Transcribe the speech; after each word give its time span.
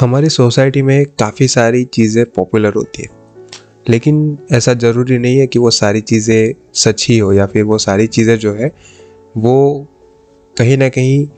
हमारी 0.00 0.28
सोसाइटी 0.28 0.82
में 0.82 1.04
काफ़ी 1.04 1.48
सारी 1.48 1.84
चीज़ें 1.84 2.24
पॉपुलर 2.24 2.74
होती 2.74 3.02
है। 3.02 3.08
लेकिन 3.88 4.38
ऐसा 4.52 4.74
ज़रूरी 4.74 5.18
नहीं 5.18 5.38
है 5.38 5.46
कि 5.46 5.58
वो 5.58 5.70
सारी 5.70 6.00
चीज़ें 6.00 6.54
सच 6.74 7.06
ही 7.08 7.18
हो 7.18 7.32
या 7.32 7.46
फिर 7.46 7.64
वो 7.64 7.78
सारी 7.78 8.06
चीज़ें 8.06 8.38
जो 8.38 8.54
है, 8.54 8.72
वो 9.36 9.86
कहीं 10.58 10.78
ना 10.78 10.88
कहीं 10.88 11.28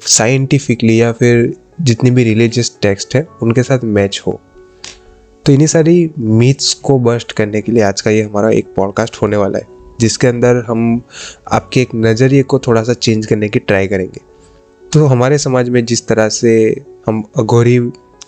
साइंटिफिकली 0.00 1.00
या 1.00 1.12
फिर 1.12 1.56
जितनी 1.80 2.10
भी 2.10 2.24
रिलीजियस 2.24 2.78
टेक्स्ट 2.82 3.16
है, 3.16 3.28
उनके 3.42 3.62
साथ 3.62 3.78
मैच 3.84 4.22
हो। 4.26 4.40
तो 5.46 5.52
इन्हीं 5.52 5.66
सारी 5.66 6.10
मीथ्स 6.18 6.74
को 6.74 6.98
बस्ट 6.98 7.32
करने 7.32 7.60
के 7.62 7.72
लिए 7.72 7.82
आज 7.82 8.00
का 8.00 8.10
ये 8.10 8.22
हमारा 8.22 8.50
एक 8.50 8.74
पॉडकास्ट 8.76 9.22
होने 9.22 9.36
वाला 9.36 9.58
है, 9.58 9.66
जिसके 10.00 10.26
अंदर 10.26 10.64
हम 10.68 11.02
आपके 11.52 11.80
एक 11.80 11.88
नज़रिए 11.94 12.42
को 12.42 12.58
थोड़ा 12.58 12.82
सा 12.82 12.92
चेंज 12.92 13.26
करने 13.26 13.48
की 13.48 13.58
ट्राई 13.58 13.86
करेंगे। 13.86 14.20
तो 14.92 15.06
हमारे 15.06 15.38
समाज 15.38 15.68
में 15.68 15.84
जिस 15.84 16.06
तरह 16.06 16.28
से 16.28 16.74
हम 17.06 17.22
अघोरी 17.38 17.78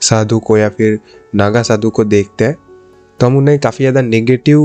साधु 0.01 0.39
को 0.39 0.57
या 0.59 0.69
फिर 0.69 0.99
नागा 1.35 1.63
साधु 1.63 1.91
को 1.91 2.05
देखते 2.07 2.45
हैं 2.45 2.57
तो 3.21 3.27
हम 3.27 3.37
उन्हें 3.37 3.59
काफ़ी 3.59 3.85
ज़्यादा 3.85 4.01
नेगेटिव 4.03 4.61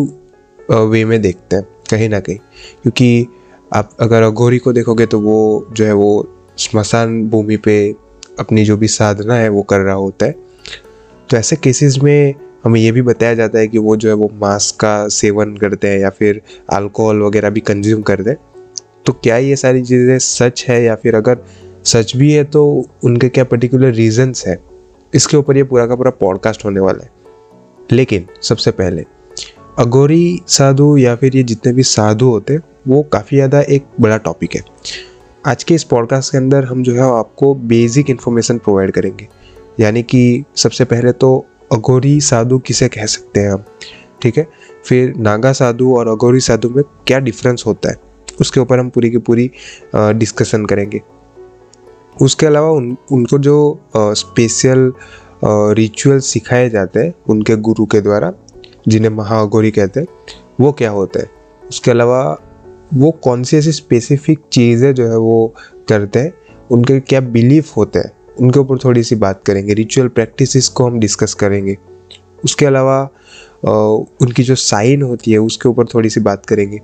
वे 0.81 1.03
में 1.05 1.21
देखते 1.21 1.55
हैं, 1.55 1.65
कहीं 1.91 2.09
ना 2.09 2.19
कहीं। 2.19 2.37
क्योंकि 2.83 3.27
आप 3.71 3.95
अगर 3.99 4.23
अघोरी 4.23 4.57
को 4.57 4.73
देखोगे 4.73 5.05
तो 5.05 5.19
वो 5.19 5.67
जो 5.71 5.85
है 5.85 5.93
वो 5.93 6.27
स्मशान 6.57 7.23
भूमि 7.29 7.57
पे 7.57 7.75
अपनी 8.39 8.63
जो 8.65 8.77
भी 8.77 8.87
साधना 8.89 9.35
है 9.35 9.49
वो 9.49 9.61
कर 9.63 9.79
रहा 9.79 9.95
होता 9.95 10.25
है। 10.25 10.35
तो 11.29 11.37
ऐसे 11.37 11.55
केसेस 11.55 11.97
में 12.03 12.33
हमें 12.63 12.79
ये 12.79 12.91
भी 12.91 13.01
बताया 13.01 13.33
जाता 13.35 13.59
है 13.59 13.67
कि 13.67 13.77
वो 13.77 13.95
जो 13.95 14.09
है 14.09 14.15
वो 14.15 14.29
मांस 14.33 14.71
का 14.79 15.07
सेवन 15.09 15.55
करते 15.57 15.87
हैं 15.87 15.99
या 15.99 16.09
फिर 16.11 16.41
अल्कोहल 16.73 17.21
वगैरह 17.21 17.49
भी 17.49 17.59
कंज्यूम 17.61 18.01
करते 18.01 18.29
हैं। 18.29 18.37
तो 19.05 19.13
क्या 19.13 19.37
ये 19.37 19.55
सारी 19.55 19.81
चीज़ें 19.83 20.17
सच 20.19 20.65
है 20.69 20.81
या 20.83 20.95
फिर 20.95 21.15
अगर 21.15 21.43
सच 21.85 22.15
भी 22.15 22.31
है 22.31 22.43
तो 22.43 22.63
उनके 23.03 23.29
क्या 23.29 23.43
पर्टिकुलर 23.43 23.91
रीजंस 23.93 24.43
है? 24.47 24.57
इसके 25.13 25.37
ऊपर 25.37 25.57
ये 25.57 25.63
पूरा 25.63 25.85
का 25.87 25.95
पूरा 25.95 26.11
पॉडकास्ट 26.11 26.65
होने 26.65 26.79
वाला 26.79 27.03
है। 27.03 27.11
लेकिन 27.91 28.25
सबसे 28.41 28.71
पहले, 28.71 29.05
अगोरी 29.79 30.39
साधु 30.47 30.95
या 30.97 31.15
फिर 31.15 31.35
ये 31.37 31.43
जितने 31.43 31.73
भी 31.73 31.83
साधु 31.83 32.29
होते 32.29 32.57
वो 32.87 33.01
काफ़ी 33.03 33.37
ज़्यादा 33.37 33.61
एक 33.61 33.85
बड़ा 34.01 34.17
टॉपिक 34.17 34.55
है। 34.55 34.61
आज 35.43 35.63
के 35.63 35.73
इस 35.73 35.83
पॉडकास्ट 35.83 36.31
के 36.31 36.37
अंदर 36.37 36.65
हम 36.65 36.83
जो 36.83 36.93
है 36.93 37.01
आपको 37.09 37.53
बेसिक 37.55 38.09
इन्फॉर्मेशन 38.09 38.57
प्रोवाइड 38.57 38.91
करेंगे। 38.91 39.27
यानी 39.79 40.03
कि 40.03 40.43
सबसे 40.55 40.85
पहले 40.85 41.11
तो 41.13 41.45
अगोरी 41.71 42.19
साधु 42.21 42.59
किसे 42.59 42.87
कह 42.87 43.05
सकते 43.05 43.39
हैं 43.39 43.51
हम? 43.51 43.63
ठीक 44.21 44.37
है? 44.37 44.47
फिर 44.85 45.13
नागा 45.17 45.51
साधु 45.53 45.95
और 45.95 46.07
अगोरी 46.07 46.39
साधु 46.39 46.69
में 46.69 46.83
क्या 47.07 47.19
डिफरेंस 47.19 47.63
होता 47.67 47.89
है? 47.89 47.97
उसके 48.41 48.59
ऊपर 48.59 48.79
हम 48.79 48.89
पूरी 48.89 49.09
की 49.11 49.17
पूरी 49.19 49.49
डिस्कशन 49.95 50.65
करेंगे। 50.65 51.01
उसके 52.21 52.45
अलावा 52.45 52.69
उन, 52.69 52.95
उनको 53.11 53.37
जो 53.39 53.79
स्पेशल 53.91 54.91
रिचुअल 55.43 56.19
सिखाए 56.21 56.69
जाते 56.69 56.99
हैं, 56.99 57.13
उनके 57.29 57.55
गुरु 57.57 57.85
के 57.85 58.01
द्वारा, 58.01 58.33
जिन्हें 58.87 59.11
महागौरी 59.11 59.71
कहते 59.71 59.99
हैं, 59.99 60.07
वो 60.61 60.71
क्या 60.71 60.89
होता 60.91 61.19
है? 61.19 61.29
उसके 61.63 61.91
अलावा 61.91 62.37
वो 62.93 63.11
कौन 63.23 63.43
सी 63.43 63.57
ऐसी 63.57 63.71
स्पेसिफिक 63.71 64.39
चीज़ें 64.53 64.93
जो 64.93 65.07
है 65.07 65.17
वो 65.17 65.53
करते 65.89 66.19
हैं, 66.19 66.33
उनके 66.71 66.99
क्या 66.99 67.19
बिलीफ 67.21 67.75
होते 67.77 67.99
हैं? 67.99 68.11
उनके 68.39 68.59
ऊपर 68.59 68.77
थोड़ी 68.77 69.03
सी 69.03 69.15
बात 69.15 69.43
करेंगे 69.45 69.73
रिचुअल 69.73 70.07
प्रैक्टिसेस 70.07 70.67
को 70.67 70.85
हम 70.85 70.99
डिस्कस 70.99 71.33
करेंगे। 71.33 71.77
उसके 72.43 72.65
अलावा 72.65 73.01
उनकी 74.21 74.43
जो 74.43 74.55
साइन 74.55 75.01
होती 75.01 75.31
है, 75.31 75.37
उसके 75.37 75.69
ऊपर 75.69 75.85
थोड़ी 75.85 76.09
सी 76.09 76.19
बात 76.19 76.45
करेंगे। 76.45 76.79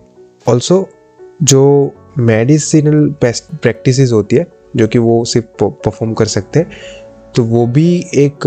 ऑल्सो 0.46 0.88
जो 1.44 1.92
मेडिसिनल 2.18 3.10
प्रैक्टिसेस 3.22 4.12
होती 4.12 4.36
है 4.36 4.48
जो 4.76 4.88
कि 4.88 5.00
वो 5.00 5.24
सिर्फ़ 5.26 5.64
परफॉर्म 5.64 6.14
कर 6.14 6.26
सकते 6.28 6.60
हैं 6.60 6.72
तो 7.36 7.44
वो 7.44 7.66
भी 7.68 7.90
एक 8.16 8.40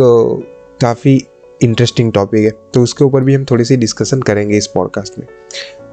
काफ़ी 0.81 1.21
इंटरेस्टिंग 1.61 2.13
टॉपिक 2.13 2.45
है। 2.45 2.51
तो 2.75 2.83
उसके 2.83 3.05
ऊपर 3.05 3.25
भी 3.25 3.35
हम 3.35 3.45
थोड़ी 3.51 3.65
सी 3.65 3.77
डिस्कशन 3.77 4.23
करेंगे 4.23 4.57
इस 4.57 4.67
पॉडकास्ट 4.67 5.19
में। 5.19 5.27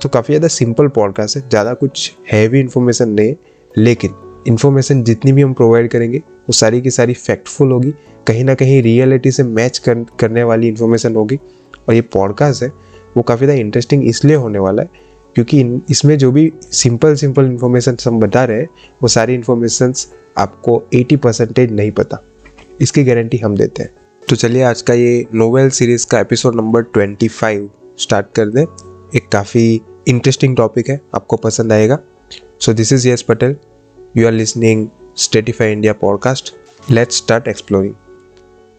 तो 0.02 0.10
काफ़ी 0.10 0.34
ज़्यादा 0.34 0.48
सिंपल 0.48 0.88
पॉडकास्ट 0.88 1.38
है 1.38 1.50
ज़्यादा 1.50 1.74
कुछ 1.74 2.12
हैवी 2.32 2.60
इन्फॉर्मेशन 2.60 3.10
नहीं 3.10 3.28
है 3.28 3.38
लेकिन 3.76 4.14
इन्फॉर्मेशन 4.48 5.04
जितनी 5.04 5.32
भी 5.32 5.42
हम 5.42 5.54
प्रोवाइड 5.54 5.90
करेंगे 5.92 6.18
वो 6.18 6.54
सारी 6.54 6.82
की 6.82 6.92
सारी 6.92 7.14
फैक्टफुल 7.14 7.72
होगी 7.72 7.94
कहीं 8.28 8.44
ना 8.44 8.54
कहीं 8.54 8.82
रियलिटी 8.82 9.32
से 9.32 9.44
मैच 9.44 9.78
कर, 9.78 10.06
करने 10.20 10.44
वाली 10.44 10.68
इन्फॉर्मेशन 10.68 11.16
होगी 11.16 11.40
और 11.88 11.94
ये 11.96 12.02
पॉडकास्ट 12.14 12.64
है 12.64 12.72
वो 13.18 13.22
काफ़ी 13.24 13.46
ज़्यादा 13.46 13.62
इंटरेस्टिंग 13.62 14.08
इसलिए 14.08 14.36
होने 14.36 14.60
वाला 14.60 14.84
है 14.84 15.08
क्योंकि 15.40 15.82
इसमें 15.90 16.18
जो 16.18 16.32
भी 16.32 16.54
सिंपल 16.72 17.16
सिंपल 17.16 17.46
इन्फॉर्मेशन 17.46 17.98
हम 18.08 18.20
बता 18.20 18.44
रहे 18.44 18.60
हैं, 18.60 18.70
वो 19.02 19.08
सारी 19.08 19.34
इन्फॉर्मेशन 19.34 19.94
आपको 20.38 20.88
80 20.94 21.16
परसेंटेज 21.16 21.72
नहीं 21.72 21.92
पता। 21.92 22.24
इसकी 22.82 23.04
गारंटी 23.04 23.38
हम 23.38 23.58
देते 23.58 23.84
हैं। 23.84 23.90
तो 24.30 24.36
चलिए 24.36 24.64
आज 24.64 24.82
का 24.82 24.94
ये 24.94 25.26
नोवेल 25.34 25.70
सीरीज़ 25.70 26.08
का 26.08 26.20
एपिसोड 26.20 26.56
नंबर 26.56 26.84
25 26.84 27.70
स्टार्ट 28.00 28.26
कर 28.36 28.48
दें। 28.48 28.64
एक 29.16 29.28
काफ़ी 29.32 29.82
इंटरेस्टिंग 30.08 30.58
टॉपिक 30.58 30.90
है, 30.90 31.02
आपको 31.16 31.38
पसंद 31.38 31.74
आएगा। 31.74 32.00
So 32.60 32.74
this 32.74 32.94
is 32.94 33.08
Yash 33.08 33.22
Patel 33.22 33.56
you 34.18 34.26
are 34.26 34.34
listening 34.34 34.88
Statify 35.18 35.72
India 35.72 35.94
podcast 35.94 36.54
let's 36.92 37.18
start 37.18 37.48
exploring 37.48 37.94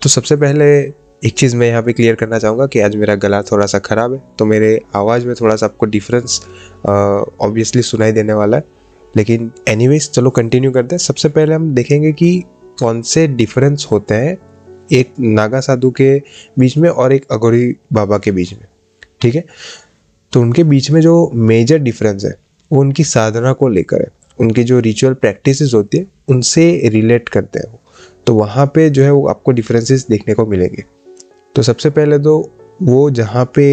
तो 0.02 0.08
सबसे 0.08 0.36
पहले 0.36 0.92
एक 1.22 1.32
चीज़ 1.32 1.56
मैं 1.56 1.66
यहाँ 1.68 1.82
पे 1.82 1.92
क्लियर 1.92 2.14
करना 2.14 2.38
चाहूँगा 2.38 2.66
कि 2.66 2.80
आज 2.80 2.94
मेरा 2.96 3.14
गला 3.14 3.40
थोड़ा 3.42 3.64
सा 3.66 3.78
ख़राब 3.78 4.12
है 4.12 4.22
तो 4.38 4.44
मेरे 4.44 4.80
आवाज़ 4.94 5.26
में 5.26 5.34
थोड़ा 5.40 5.56
सा 5.56 5.66
आपको 5.66 5.86
डिफरेंस 5.86 6.40
ऑब्वियसली 6.86 7.82
सुनाई 7.82 8.12
देने 8.12 8.32
वाला 8.32 8.56
है। 8.56 8.64
लेकिन 9.14 9.50
एनीवेज 9.68 10.08
चलो 10.10 10.30
कंटिन्यू 10.30 10.70
करते 10.70 10.94
हैं। 10.94 10.98
सबसे 10.98 11.28
पहले 11.28 11.54
हम 11.54 11.70
देखेंगे 11.74 12.12
कि 12.12 12.42
कौन 12.78 13.02
से 13.02 13.26
डिफरेंस 13.28 13.86
होते 13.92 14.14
हैं 14.14 14.36
एक 14.92 15.12
नागा 15.20 15.60
साधु 15.60 15.90
के 15.90 16.18
बीच 16.58 16.76
में 16.78 16.88
और 16.88 17.12
एक 17.12 17.26
अगोरी 17.30 17.74
बाबा 17.92 18.18
के 18.18 18.30
बीच 18.30 18.52
में, 18.52 18.64
ठीक 19.20 19.34
है? 19.34 19.44
तो 20.32 20.40
उनके 20.40 20.64
बीच 20.64 20.90
में 20.90 21.00
जो 21.00 21.30
मेजर 21.34 21.78
डिफरेंस 21.78 22.24
है, 22.24 22.34
वो 22.70 22.80
उनकी 22.80 23.04
साधना 23.04 23.52
को 23.52 23.68
लेकर 23.68 24.02
है। 24.02 24.08
उनकी 24.38 24.64
जो 24.64 24.78
रिचुअल 24.80 25.14
प्रैक्टिसेस 25.14 25.74
होती 25.74 25.98
है, 25.98 26.06
उनसे 26.28 26.88
रिलेट 26.88 27.28
करते 27.28 27.58
हैं 27.58 27.70
वो। 27.72 27.80
तो 28.26 28.34
वहाँ 28.34 28.66
पे 28.66 28.88
जो 28.90 29.02
है 29.02 29.10
वो 29.10 29.26
आपको 29.28 29.52
डिफरेंसेस 29.52 30.06
देखने 30.08 30.34
को 30.34 30.46
मिलेंगे। 30.46 30.84
तो 31.54 31.62
सबसे 31.62 31.90
पहले 31.90 32.18
तो 32.18 32.38
वो 32.82 33.10
जहाँ 33.10 33.44
पे 33.54 33.64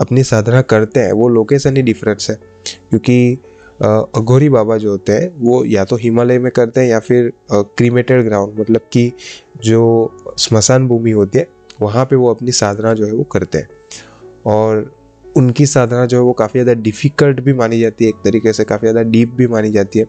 अपनी 0.00 0.22
साधना 0.24 0.62
करते 0.62 1.00
हैं, 1.00 1.12
वो 1.12 1.28
लोकेशन 1.28 1.76
ही 1.76 1.82
डिफरेंस 1.82 2.30
है। 2.30 2.36
क्योंकि 2.90 3.38
अघोरी 3.82 4.48
बाबा 4.48 4.76
जो 4.76 4.90
होते 4.90 5.12
हैं, 5.12 5.34
वो 5.38 5.64
या 5.64 5.84
तो 5.84 5.96
हिमालय 5.96 6.38
में 6.38 6.50
करते 6.52 6.80
हैं 6.80 6.88
या 6.88 6.98
फिर 7.00 7.32
क्रीमेटेड 7.52 8.24
ग्राउंड 8.24 8.58
मतलब 8.60 8.80
कि 8.92 9.12
जो 9.64 10.34
स्मशान 10.38 10.88
भूमि 10.88 11.10
होती 11.10 11.38
है, 11.38 11.48
वहाँ 11.80 12.04
पे 12.04 12.16
वो 12.16 12.30
अपनी 12.30 12.52
साधना 12.52 12.92
जो 12.94 13.06
है 13.06 13.12
वो 13.12 13.24
करते 13.32 13.58
हैं। 13.58 13.68
और 14.46 14.94
उनकी 15.24 15.66
साधना 15.66 16.04
जो 16.06 16.16
है 16.16 16.22
वो 16.22 16.32
काफ़ी 16.32 16.60
ज़्यादा 16.60 16.80
डिफ़िकल्ट 16.80 17.40
भी 17.40 17.52
मानी 17.52 17.80
जाती 17.80 18.04
है, 18.04 18.10
एक 18.10 18.16
तरीके 18.24 18.52
से 18.52 18.64
काफ़ी 18.64 18.88
ज़्यादा 18.88 19.10
डीप 19.10 19.32
भी 19.32 19.46
मानी 19.46 19.70
जाती 19.70 19.98
है। 19.98 20.06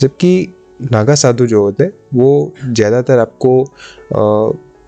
जबकि 0.00 0.52
नागा 0.82 1.14
साधु 1.14 1.46
जो 1.46 1.60
होते 1.62 1.84
हैं, 1.84 1.92
वो 2.14 2.54
ज़्यादातर 2.64 3.18
आपको 3.18 3.62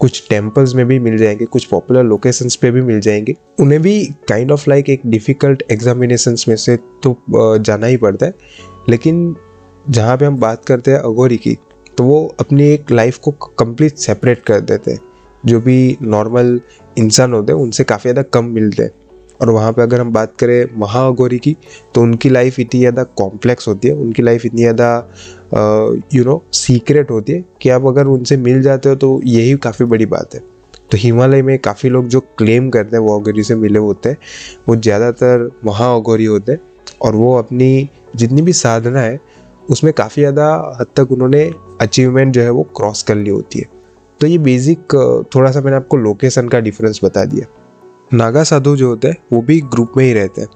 कुछ 0.00 0.27
टेम्पल्स 0.31 0.75
में 0.75 0.84
भी 0.87 0.99
मिल 0.99 1.16
जाएँगे, 1.19 1.44
कुछ 1.44 1.65
पॉपुलर 1.65 2.05
लोकेशंस 2.05 2.56
पे 2.56 2.71
भी 2.71 2.82
मिल 2.82 3.00
जाएँगे। 3.00 3.34
उन्हें 3.60 3.81
भी 3.82 4.05
काइंड 4.28 4.53
ऑफ़ 4.53 4.69
लाइक 4.71 4.88
एक 4.91 5.03
डिफ़िकल्ट 5.06 5.62
एग्जामिनेशंस 5.71 6.44
में 6.49 6.56
से 6.56 6.77
तो 6.77 7.59
जाना 7.59 7.87
ही 7.87 7.97
पड़ता 7.97 8.27
है। 8.27 8.34
लेकिन 8.88 9.34
जहाँ 9.84 10.16
पे 10.16 10.25
हम 10.25 10.37
बात 10.37 10.65
करते 10.65 10.91
हैं 10.91 10.99
अगोरी 10.99 11.37
की 11.37 11.56
तो 11.99 12.05
वो 12.05 12.27
अपनी 12.41 12.69
एक 12.69 12.91
लाइफ 12.91 13.19
को 13.19 13.31
कंप्लीट 13.31 13.97
सेपरेट 13.97 14.43
कर 14.43 14.60
देते 14.60 14.91
हैं। 14.91 15.00
जो 15.44 15.60
भी 15.60 15.97
नॉर्मल 16.03 16.61
इंसान 16.99 17.32
होते 17.32 17.53
हैं, 17.53 17.61
उनसे 17.61 17.84
काफ़ी 17.84 18.11
ज़्यादा 18.11 18.22
कम 18.32 18.44
मिलते 18.44 18.82
हैं। 18.82 18.91
और 19.41 19.50
वहाँ 19.50 19.72
पे 19.72 19.83
अगर 19.83 20.00
हम 20.00 20.12
बात 20.12 20.34
करें 20.39 20.78
महाअगोरी 20.78 21.39
की 21.39 21.56
तो 21.95 22.03
उनकी 22.03 22.28
लाइफ 22.28 22.59
इतनी 22.61 22.81
ज़्यादा 22.81 23.03
कॉम्प्लेक्स 23.19 23.69
होती 23.69 23.89
है, 23.89 23.95
उनकी 23.95 24.22
लाइफ 24.22 24.47
इतनी 24.47 24.61
ज़्यादा 24.61 24.97
यू 26.15 26.25
नो 26.25 26.43
सीक्रेट 26.55 27.11
होती 27.11 27.33
है 27.33 27.44
कि 27.61 27.69
आप 27.69 27.87
अगर 27.87 28.06
उनसे 28.09 28.37
मिल 28.39 28.62
जाते 28.62 28.89
हो 28.89 28.94
तो 28.97 29.21
यही 29.25 29.56
काफ़ी 29.59 29.85
बड़ी 29.85 30.06
बात 30.06 30.35
है। 30.35 30.41
तो 30.91 30.99
हिमालय 30.99 31.43
में 31.43 31.59
काफ़ी 31.61 31.88
लोग 31.88 32.06
जो 32.09 32.20
क्लेम 32.38 32.69
करते 32.70 32.97
हैं 32.97 33.03
वो 33.03 33.19
अगोरी 33.19 33.43
से 33.43 33.55
मिले 33.55 33.79
होते 33.79 34.09
हैं, 34.09 34.19
वो 34.69 34.76
ज़्यादातर 34.76 35.50
महाअगोरी 35.64 36.25
होते 36.25 36.53
हैं 36.53 36.61
और 37.03 37.14
वो 37.14 37.35
अपनी 37.38 37.88
जितनी 38.17 38.43
भी 38.43 38.53
साधना 38.55 39.00
है, 39.00 39.20
उसमें 39.70 39.93
काफ़ी 39.93 40.23
ज़्यादा 40.23 40.76
हद 40.81 40.87
तक 40.97 41.12
उन्होंने 41.12 41.50
अचीवमेंट 41.81 42.35
जो 42.35 42.41
है 42.43 42.50
वो 42.50 42.62
क्रॉस 42.76 43.03
कर 43.03 43.14
ली 43.17 43.31
होती 43.31 43.59
है। 43.59 43.69
तो 44.20 44.26
ये 44.26 44.38
बेसिक 44.41 44.94
थोड़ा 45.35 45.50
सा 45.50 45.61
मैंने 45.61 45.76
आपको 45.76 45.97
लोकेशन 45.97 46.49
का 46.49 46.61
डिफरेंस 46.61 47.00
बता 47.05 47.25
दिया। 47.25 47.47
नागा 48.11 48.43
साधु 48.45 48.77
जो 48.77 48.89
होते 48.89 49.09
हैं 49.09 49.17
वो 49.33 49.41
भी 49.43 49.61
ग्रुप 49.62 49.93
में 49.97 50.05
ही 50.05 50.12
रहते 50.12 50.41
हैं। 50.41 50.49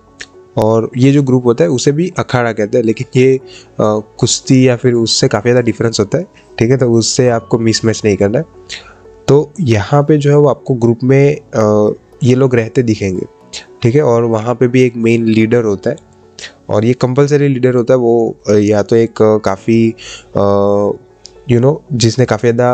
और 0.56 0.91
ये 0.97 1.11
जो 1.12 1.23
ग्रुप 1.23 1.45
होता 1.47 1.65
है 1.65 1.71
उसे 1.71 1.93
भी 1.93 2.09
अखाड़ा 2.19 2.53
कहते 2.53 2.79
हैं 2.79 2.85
लेकिन 2.85 3.06
ये 3.17 3.39
कुश्ती 3.81 4.67
या 4.69 4.77
फिर 4.77 4.95
उससे 4.95 5.29
काफ़ी 5.29 5.50
ज़्यादा 5.50 5.65
डिफरेंस 5.67 6.00
होता 6.00 6.19
है 6.19 6.27
ठीक 6.59 6.71
है? 6.71 6.77
तो 6.77 6.91
उससे 6.93 7.29
आपको 7.31 7.59
मिस 7.59 7.85
मैच 7.85 8.03
नहीं 8.05 8.17
करना 8.17 8.39
है। 8.39 8.45
तो 9.29 9.50
यहाँ 9.61 10.03
पे 10.03 10.17
जो 10.19 10.31
है 10.31 10.37
वो 10.37 10.49
आपको 10.49 10.75
ग्रुप 10.77 11.03
में 11.05 11.37
आ, 11.56 11.91
ये 12.23 12.35
लोग 12.35 12.55
रहते 12.55 12.83
दिखेंगे 12.83 13.27
ठीक 13.83 13.94
है? 13.94 14.03
और 14.03 14.25
वहाँ 14.27 14.55
पे 14.55 14.69
भी 14.69 14.83
एक 14.83 14.97
मेन 14.99 15.27
लीडर 15.27 15.65
होता 15.65 15.91
है। 15.91 15.97
और 16.69 16.85
ये 16.85 16.93
कंपलसरी 16.94 17.49
लीडर 17.49 17.75
होता 17.75 17.94
है 17.94 17.99
वो 17.99 18.37
या 18.51 18.83
तो 18.83 18.97
एक 18.97 19.23
काफ़ी 19.44 19.83
यू 21.51 21.61
नो 21.61 21.83
जिसने 21.94 22.25
काफ़ी 22.27 22.49
ज़्यादा 22.49 22.73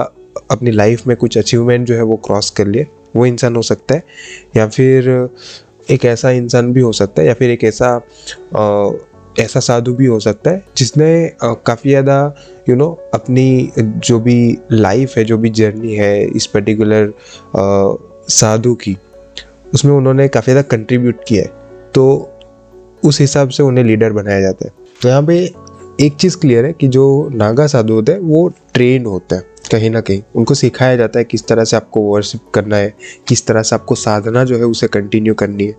अपनी 0.50 0.70
लाइफ 0.70 1.06
में 1.06 1.16
कुछ 1.16 1.38
अचीवमेंट 1.38 1.86
जो 1.86 1.94
है 1.94 2.02
वो 2.02 2.16
क्रॉस 2.26 2.50
कर 2.50 2.66
लिए। 2.66 2.86
वो 3.16 3.26
इंसान 3.26 3.56
हो 3.56 3.62
सकता 3.62 3.94
है, 3.94 4.04
या 4.56 4.66
फिर 4.68 5.08
एक 5.90 6.04
ऐसा 6.04 6.30
इंसान 6.32 6.72
भी 6.72 6.80
हो 6.80 6.92
सकता 6.92 7.22
है, 7.22 7.28
या 7.28 7.34
फिर 7.34 7.50
एक 7.50 7.64
ऐसा 7.64 8.00
ऐसा 9.38 9.60
साधु 9.60 9.92
भी 9.94 10.06
हो 10.06 10.18
सकता 10.20 10.50
है, 10.50 10.64
जिसने 10.76 11.36
काफ़ी 11.42 11.90
ज़्यादा 11.90 12.34
यू 12.68 12.74
नो 12.76 12.88
अपनी 13.14 13.72
जो 13.78 14.18
भी 14.20 14.58
लाइफ 14.72 15.16
है, 15.18 15.24
जो 15.24 15.38
भी 15.38 15.50
जर्नी 15.50 15.94
है 15.94 16.24
इस 16.26 16.46
पर्टिकुलर 16.46 17.12
साधु 18.30 18.74
की, 18.74 18.96
उसमें 19.74 19.92
उन्होंने 19.92 20.28
काफ़ी 20.28 20.52
ज़्यादा 20.52 20.68
कंट्रीब्यूट 20.68 21.24
किया 21.28 21.42
है। 21.42 21.90
तो 21.94 22.30
उस 23.04 23.20
हिसाब 23.20 23.48
से 23.48 23.62
उन्हें 23.62 23.84
लीडर 23.84 24.12
बनाया 24.12 24.40
जाता 24.40 24.66
है। 24.66 24.72
तो 25.02 25.08
यहाँ 25.08 25.22
पे 25.22 25.38
एक 26.00 26.14
चीज़ 26.14 26.36
क्लियर 26.36 26.64
है 26.64 26.72
कि 26.72 26.88
जो 26.88 27.28
नागा 27.34 27.66
साधु 27.66 27.94
होते 27.94 28.12
हैं, 28.12 28.20
वो 28.20 28.48
ट्रेन 28.74 29.06
होता 29.06 29.36
है। 29.36 29.53
कहीं 29.64 29.90
ना 29.90 30.00
कहीं। 30.00 30.22
उनको 30.36 30.54
सिखाया 30.54 30.96
जाता 30.96 31.18
है 31.18 31.24
किस 31.24 31.46
तरह 31.46 31.64
से 31.64 31.76
आपको 31.76 32.00
वर्शिप 32.02 32.40
करना 32.54 32.76
है, 32.76 32.94
किस 33.28 33.46
तरह 33.46 33.62
से 33.62 33.74
आपको 33.74 33.94
साधना 33.94 34.44
जो 34.44 34.56
है 34.56 34.64
उसे 34.66 34.86
कंटिन्यू 34.88 35.34
करनी 35.34 35.64
है। 35.64 35.72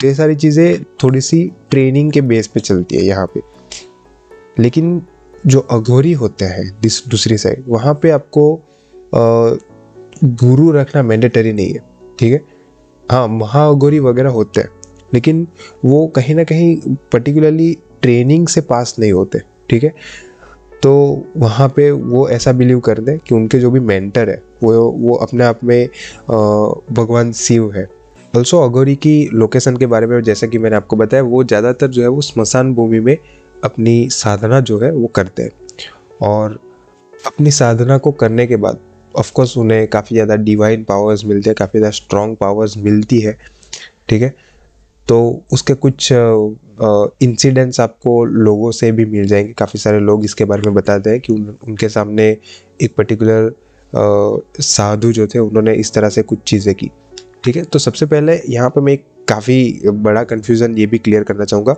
तो 0.00 0.06
ये 0.06 0.14
सारी 0.14 0.34
चीज़ें 0.36 0.84
थोड़ी 1.02 1.20
सी 1.20 1.44
ट्रेनिंग 1.70 2.12
के 2.12 2.20
बेस 2.22 2.46
पे 2.46 2.60
चलती 2.60 2.96
है 2.96 3.04
यहाँ 3.04 3.26
पे। 3.34 3.42
लेकिन 4.58 5.02
जो 5.46 5.60
अघोरी 5.60 6.12
होते 6.14 6.44
हैं 6.44 6.68
दूसरी 6.82 7.36
साइड 7.38 7.64
वहाँ 7.68 7.94
पे 8.02 8.10
आपको 8.10 8.44
गुरु 10.24 10.70
रखना 10.72 11.02
मैंडेटरी 11.02 11.52
नहीं 11.52 11.68
है, 11.68 11.80
ठीक 12.18 12.32
है? 12.32 12.40
हाँ 13.08 13.26
महाअघोरी 13.28 13.98
वगैरह 14.00 14.30
होते 14.30 14.60
हैं, 14.60 14.70
लेकिन 15.14 15.46
वो 15.84 16.06
कहीं 16.16 16.34
ना 16.34 16.44
कहीं 16.44 16.76
पर्टिकुलरली 17.12 17.72
ट्रेनिंग 18.02 18.48
से 18.48 18.60
पास 18.62 18.94
नहीं 18.98 19.12
होते, 19.12 19.38
ठीक 19.70 19.84
है? 19.84 19.94
तो 20.82 20.92
वहाँ 21.36 21.68
पे 21.68 21.90
वो 21.90 22.28
ऐसा 22.28 22.52
बिलीव 22.52 22.80
कर 22.80 22.98
दें 22.98 23.18
कि 23.18 23.34
उनके 23.34 23.58
जो 23.58 23.70
भी 23.70 23.80
मेंटर 23.82 24.30
है, 24.30 24.42
वो 24.62 24.90
वो 24.90 25.14
अपने 25.16 25.44
आप 25.44 25.64
में 25.64 25.88
भगवान 26.92 27.32
शिव 27.34 27.72
है। 27.74 27.86
ऑल्सो 28.34 28.60
अगोरी 28.60 28.94
की 28.96 29.28
लोकेशन 29.32 29.76
के 29.76 29.86
बारे 29.86 30.06
में 30.06 30.20
जैसा 30.22 30.46
कि 30.46 30.58
मैंने 30.58 30.76
आपको 30.76 30.96
बताया, 30.96 31.22
वो 31.22 31.44
ज़्यादातर 31.44 31.88
जो 31.88 32.02
है 32.02 32.08
वो 32.08 32.20
स्मशान 32.20 32.72
भूमि 32.74 33.00
में 33.00 33.16
अपनी 33.64 34.08
साधना 34.10 34.60
जो 34.60 34.78
है 34.80 34.92
वो 34.92 35.06
करते 35.06 35.42
हैं। 35.42 35.50
और 36.22 36.58
अपनी 37.12 37.50
साधना 37.50 37.98
को 37.98 38.10
करने 38.12 38.46
के 38.46 38.56
बाद 38.56 38.78
ऑफकोर्स 39.14 39.56
उन्हें 39.58 39.86
काफ़ी 39.88 40.16
ज़्यादा 40.16 40.36
डिवाइन 40.36 40.84
पावर्स 40.84 41.24
मिलते 41.24 41.50
हैं, 41.50 41.54
काफ़ी 41.54 41.78
ज़्यादा 41.78 41.90
स्ट्रॉन्ग 41.90 42.36
पावर्स 42.36 42.76
मिलती 42.78 43.18
है, 43.20 43.36
ठीक 44.08 44.22
है? 44.22 44.34
तो 45.08 45.44
उसके 45.52 45.74
कुछ 45.76 46.08
इंसिडेंट्स 47.22 47.80
आपको 47.80 48.24
लोगों 48.24 48.70
से 48.70 48.90
भी 48.92 49.04
मिल 49.06 49.26
जाएँगे। 49.26 49.52
काफ़ी 49.52 49.78
सारे 49.80 50.00
लोग 50.00 50.24
इसके 50.24 50.44
बारे 50.44 50.62
में 50.62 50.74
बताते 50.74 51.10
हैं 51.10 51.20
कि 51.20 51.32
उन, 51.32 51.56
उनके 51.68 51.88
सामने 51.88 52.36
एक 52.82 52.94
पर्टिकुलर 52.96 53.52
साधु 54.60 55.12
जो 55.12 55.26
थे 55.26 55.38
उन्होंने 55.38 55.74
इस 55.74 55.92
तरह 55.92 56.08
से 56.08 56.22
कुछ 56.22 56.38
चीज़ें 56.46 56.74
की। 56.74 56.90
ठीक 57.44 57.56
है? 57.56 57.62
तो 57.62 57.78
सबसे 57.78 58.06
पहले 58.06 58.40
यहाँ 58.48 58.70
पर 58.70 58.80
मैं 58.80 58.92
एक 58.92 59.06
काफ़ी 59.28 59.80
बड़ा 59.86 60.22
कन्फ्यूज़न 60.24 60.76
ये 60.78 60.86
भी 60.86 60.98
क्लियर 60.98 61.22
करना 61.22 61.44
चाहूँगा 61.44 61.74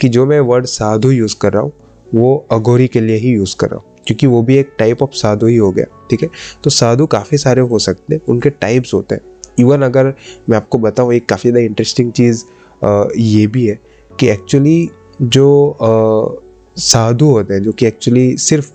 कि 0.00 0.08
जो 0.08 0.26
मैं 0.26 0.38
वर्ड 0.42 0.66
साधु 0.66 1.10
यूज़ 1.10 1.36
कर 1.40 1.52
रहा 1.52 1.62
हूँ 1.62 1.72
वो 2.14 2.36
अघोरी 2.52 2.86
के 2.88 3.00
लिए 3.00 3.16
ही 3.16 3.30
यूज़ 3.30 3.56
कर 3.60 3.70
रहा 3.70 3.78
हूँ 3.78 3.96
क्योंकि 4.06 4.26
वो 4.26 4.42
भी 4.42 4.56
एक 4.58 4.74
टाइप 4.78 5.02
ऑफ़ 5.02 5.10
साधु 5.14 5.46
ही 5.46 5.56
हो 5.56 5.70
गया। 5.72 5.86
ठीक 6.10 6.22
है? 6.22 6.28
तो 6.64 6.70
साधु 6.70 7.06
काफ़ी 7.06 7.38
सारे 7.38 7.60
हो 7.62 7.78
सकते 7.78 8.14
हैं 8.14 8.20
उनके 8.28 8.50
टाइप्स 8.50 8.94
होते 8.94 9.14
हैं। 9.14 9.22
इवन 9.58 9.82
अगर 9.82 10.12
मैं 10.48 10.56
आपको 10.56 10.78
बताऊँ 10.78 11.12
एक 11.14 11.28
काफ़ी 11.28 11.50
ज़्यादा 11.50 11.64
इंटरेस्टिंग 11.66 12.12
चीज़ 12.12 12.44
ये 13.18 13.46
भी 13.46 13.66
है 13.66 13.78
कि 14.20 14.28
एक्चुअली 14.28 14.90
जो 15.22 15.48
साधु 16.76 17.26
होते 17.26 17.54
हैं 17.54 17.62
जो 17.62 17.72
कि 17.72 17.86
एक्चुअली 17.86 18.36
सिर्फ़ 18.38 18.72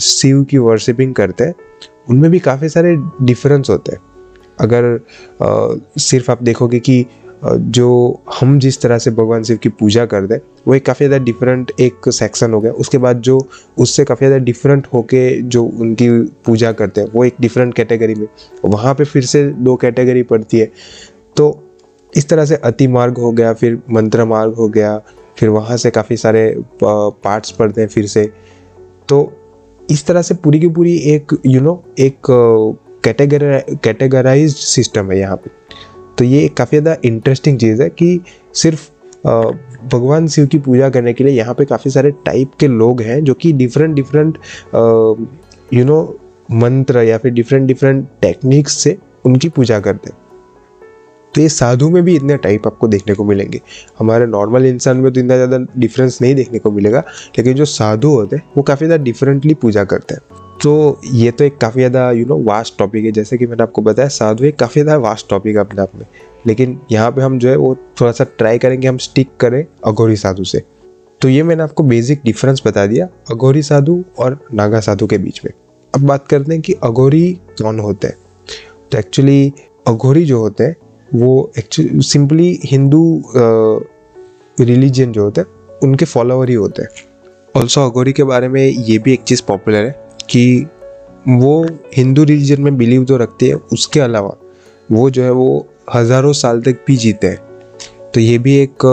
शिव 0.00 0.42
की 0.44 0.58
वर्शिपिंग 0.58 1.14
करते 1.14 1.44
हैं 1.44 1.54
उनमें 2.10 2.30
भी 2.30 2.38
काफ़ी 2.40 2.68
सारे 2.68 2.96
डिफरेंस 3.22 3.70
होते 3.70 3.92
हैं। 3.92 4.00
अगर 4.58 4.84
आ, 5.42 5.74
सिर्फ़ 5.98 6.30
आप 6.30 6.42
देखोगे 6.42 6.80
कि 6.80 7.04
जो 7.44 8.22
हम 8.40 8.58
जिस 8.58 8.80
तरह 8.80 8.98
से 8.98 9.10
भगवान 9.10 9.42
शिव 9.42 9.56
की 9.56 9.68
पूजा 9.70 10.04
करते 10.06 10.34
हैं 10.34 10.42
वो 10.66 10.74
एक 10.74 10.84
काफ़ी 10.86 11.06
ज़्यादा 11.06 11.24
डिफरेंट 11.24 11.72
एक 11.80 12.08
सेक्शन 12.10 12.52
हो 12.52 12.60
गया। 12.60 12.72
उसके 12.74 12.98
बाद 12.98 13.20
जो 13.20 13.38
उससे 13.78 14.04
काफ़ी 14.04 14.26
ज़्यादा 14.26 14.44
डिफरेंट 14.44 14.86
होके 14.92 15.40
जो 15.42 15.64
उनकी 15.64 16.08
पूजा 16.46 16.72
करते 16.72 17.00
हैं 17.00 17.08
वो 17.14 17.24
एक 17.24 17.36
डिफरेंट 17.40 17.74
कैटेगरी 17.74 18.14
में। 18.14 18.26
वहाँ 18.64 18.94
पे 18.94 19.04
फिर 19.04 19.24
से 19.24 19.44
दो 19.48 19.76
कैटेगरी 19.76 20.22
पड़ती 20.24 20.58
है। 20.58 20.70
तो 21.36 21.48
इस 22.12 22.28
तरह 22.28 22.44
से 22.44 22.56
अति 22.64 22.86
मार्ग 22.88 23.18
हो 23.18 23.30
गया 23.32 23.52
फिर 23.52 23.80
मंत्र 23.90 24.24
मार्ग 24.24 24.54
हो 24.54 24.68
गया 24.68 24.96
फिर 25.38 25.48
वहाँ 25.48 25.76
से 25.76 25.90
काफ़ी 25.90 26.16
सारे 26.16 26.42
पार्ट्स 26.84 27.50
पढ़ते 27.50 27.80
हैं 27.80 27.88
फिर 27.88 28.06
से। 28.06 28.24
तो 29.08 29.32
इस 29.82 30.06
तरह 30.06 30.22
से 30.22 30.34
पूरी 30.34 30.60
की 30.60 30.68
पूरी 30.68 30.96
एक 31.14 31.32
यू 31.46 31.52
you 31.52 31.62
नो 31.62 31.70
know, 31.70 32.00
एक 32.00 32.20
कैटेगरी 33.04 33.76
कैटेगराइज 33.84 34.56
सिस्टम 34.56 35.10
है 35.10 35.18
यहाँ 35.18 35.36
पे। 35.36 35.50
तो 36.18 36.24
ये 36.24 36.46
काफ़ी 36.48 36.78
ज़्यादा 36.78 37.00
इंटरेस्टिंग 37.04 37.58
चीज़ 37.58 37.82
है 37.82 37.88
कि 37.90 38.20
सिर्फ़ 38.54 38.88
भगवान 39.86 40.26
शिव 40.28 40.46
की 40.46 40.58
पूजा 40.58 40.88
करने 40.90 41.12
के 41.12 41.24
लिए 41.24 41.32
यहाँ 41.34 41.54
पे 41.54 41.64
काफ़ी 41.64 41.90
सारे 41.90 42.10
टाइप 42.26 42.52
के 42.60 42.68
लोग 42.68 43.00
हैं 43.02 43.22
जो 43.24 43.34
कि 43.34 43.52
डिफरेंट 43.52 43.94
डिफरेंट 43.94 44.38
यू 45.74 45.84
नो 45.84 46.02
मंत्र 46.52 47.02
या 47.02 47.18
फिर 47.18 47.32
डिफरेंट 47.32 47.66
डिफरेंट 47.66 48.06
टेक्निक्स 48.22 48.76
से 48.78 48.96
उनकी 49.24 49.48
पूजा 49.48 49.80
करते 49.80 50.10
हैं। 50.10 50.18
तो 51.34 51.40
ये 51.40 51.48
साधु 51.48 51.88
में 51.90 52.02
भी 52.02 52.14
इतने 52.16 52.36
टाइप 52.36 52.66
आपको 52.66 52.88
देखने 52.88 53.14
को 53.14 53.24
मिलेंगे। 53.24 53.60
हमारे 53.98 54.26
नॉर्मल 54.26 54.66
इंसान 54.66 54.96
में 54.96 55.12
तो 55.12 55.20
इतना 55.20 55.36
ज़्यादा 55.36 55.58
डिफरेंस 55.78 56.18
नहीं 56.22 56.34
देखने 56.34 56.58
को 56.58 56.70
मिलेगा, 56.70 57.02
लेकिन 57.38 57.54
जो 57.54 57.64
साधु 57.64 58.08
होते 58.08 58.36
हैं, 58.36 58.42
वो 58.56 58.62
काफ़ी 58.62 58.86
ज़्यादा 58.86 59.04
डिफरेंटली 59.04 59.54
पूजा 59.54 59.84
करते 59.84 60.14
हैं। 60.14 60.38
तो 60.62 61.00
ये 61.04 61.30
तो 61.30 61.44
एक 61.44 61.56
काफ़ी 61.58 61.80
ज़्यादा 61.80 62.10
यू 62.10 62.24
नो 62.26 62.42
वास्ट 62.44 62.78
टॉपिक 62.78 63.04
है। 63.04 63.12
जैसे 63.12 63.38
कि 63.38 63.46
मैंने 63.46 63.62
आपको 63.62 63.82
बताया, 63.82 64.08
साधु 64.08 64.44
एक 64.44 64.58
काफ़ी 64.58 64.82
ज़्यादा 64.82 64.98
वास्ट 64.98 65.28
टॉपिक 65.30 65.56
है 65.56 65.60
अपने 65.60 65.82
आप 65.82 65.94
में। 65.94 66.04
लेकिन 66.46 66.78
यहाँ 66.92 67.10
पे 67.12 67.22
हम 67.22 67.38
जो 67.38 67.48
है, 67.48 67.56
वो 67.56 67.74
थोड़ा 68.00 68.12
सा 68.12 68.24
ट्राई 68.38 68.58
करेंगे, 68.58 68.88
हम 68.88 68.98
स्टिक 68.98 69.36
करें 69.40 69.64
अघोरी 69.84 70.16
साधु 70.16 70.44
से। 70.44 70.62
तो 71.20 71.28
ये 71.28 71.42
मैंने 71.42 71.62
आपको 71.62 71.82
बेसिक 71.82 72.20
डिफरेंस 72.24 72.62
बता 72.66 72.86
दिया, 72.86 73.08
अघोरी 73.30 73.62
साधु 73.62 74.02
और 74.18 74.38
नागा 74.54 74.80
साधु 74.80 75.06
के 75.06 75.18
बीच 75.18 75.40
में। 75.44 75.52
अब 75.94 76.00
बात 76.00 76.28
करते 76.28 76.52
हैं 76.52 76.62
कि 76.62 76.72
अघोरी 76.82 77.32
कौन 77.62 77.78
होते 77.78 78.08
हैं। 78.08 78.16
तो 78.92 78.98
एक्चुअली 78.98 79.52
अघोरी 79.88 80.24
जो 80.24 80.38
होते 80.40 80.64
हैं 80.64 80.76
वो 81.14 81.52
एक्चुअली 81.58 82.02
सिंपली 82.02 82.58
हिंदू 82.64 83.02
रिलीजन 84.58 85.12
जो 85.12 85.24
होता 85.24 85.40
है, 85.40 85.46
उनके 85.82 86.04
फॉलोअर 86.04 86.48
ही 86.48 86.54
होते 86.54 86.82
हैं। 86.82 86.90
ऑल्सो 87.54 87.84
अगोरी 87.84 88.12
के 88.12 88.24
बारे 88.24 88.48
में 88.48 88.62
ये 88.62 88.98
भी 88.98 89.12
एक 89.12 89.22
चीज़ 89.22 89.42
पॉपुलर 89.48 89.84
है 89.84 90.16
कि 90.30 90.66
वो 91.28 91.66
हिंदू 91.96 92.24
रिलीजन 92.24 92.62
में 92.62 92.76
बिलीव 92.76 93.04
तो 93.04 93.16
रखते 93.16 93.46
हैं, 93.46 93.54
उसके 93.72 94.00
अलावा 94.00 94.36
वो 94.88 95.08
जो 95.10 95.22
है 95.22 95.30
वो 95.32 95.66
हज़ारों 95.94 96.32
साल 96.32 96.60
तक 96.62 96.84
भी 96.86 96.96
जीते 96.96 97.26
हैं। 97.26 97.38
तो 98.14 98.20
ये 98.20 98.38
भी 98.38 98.56
एक 98.56 98.84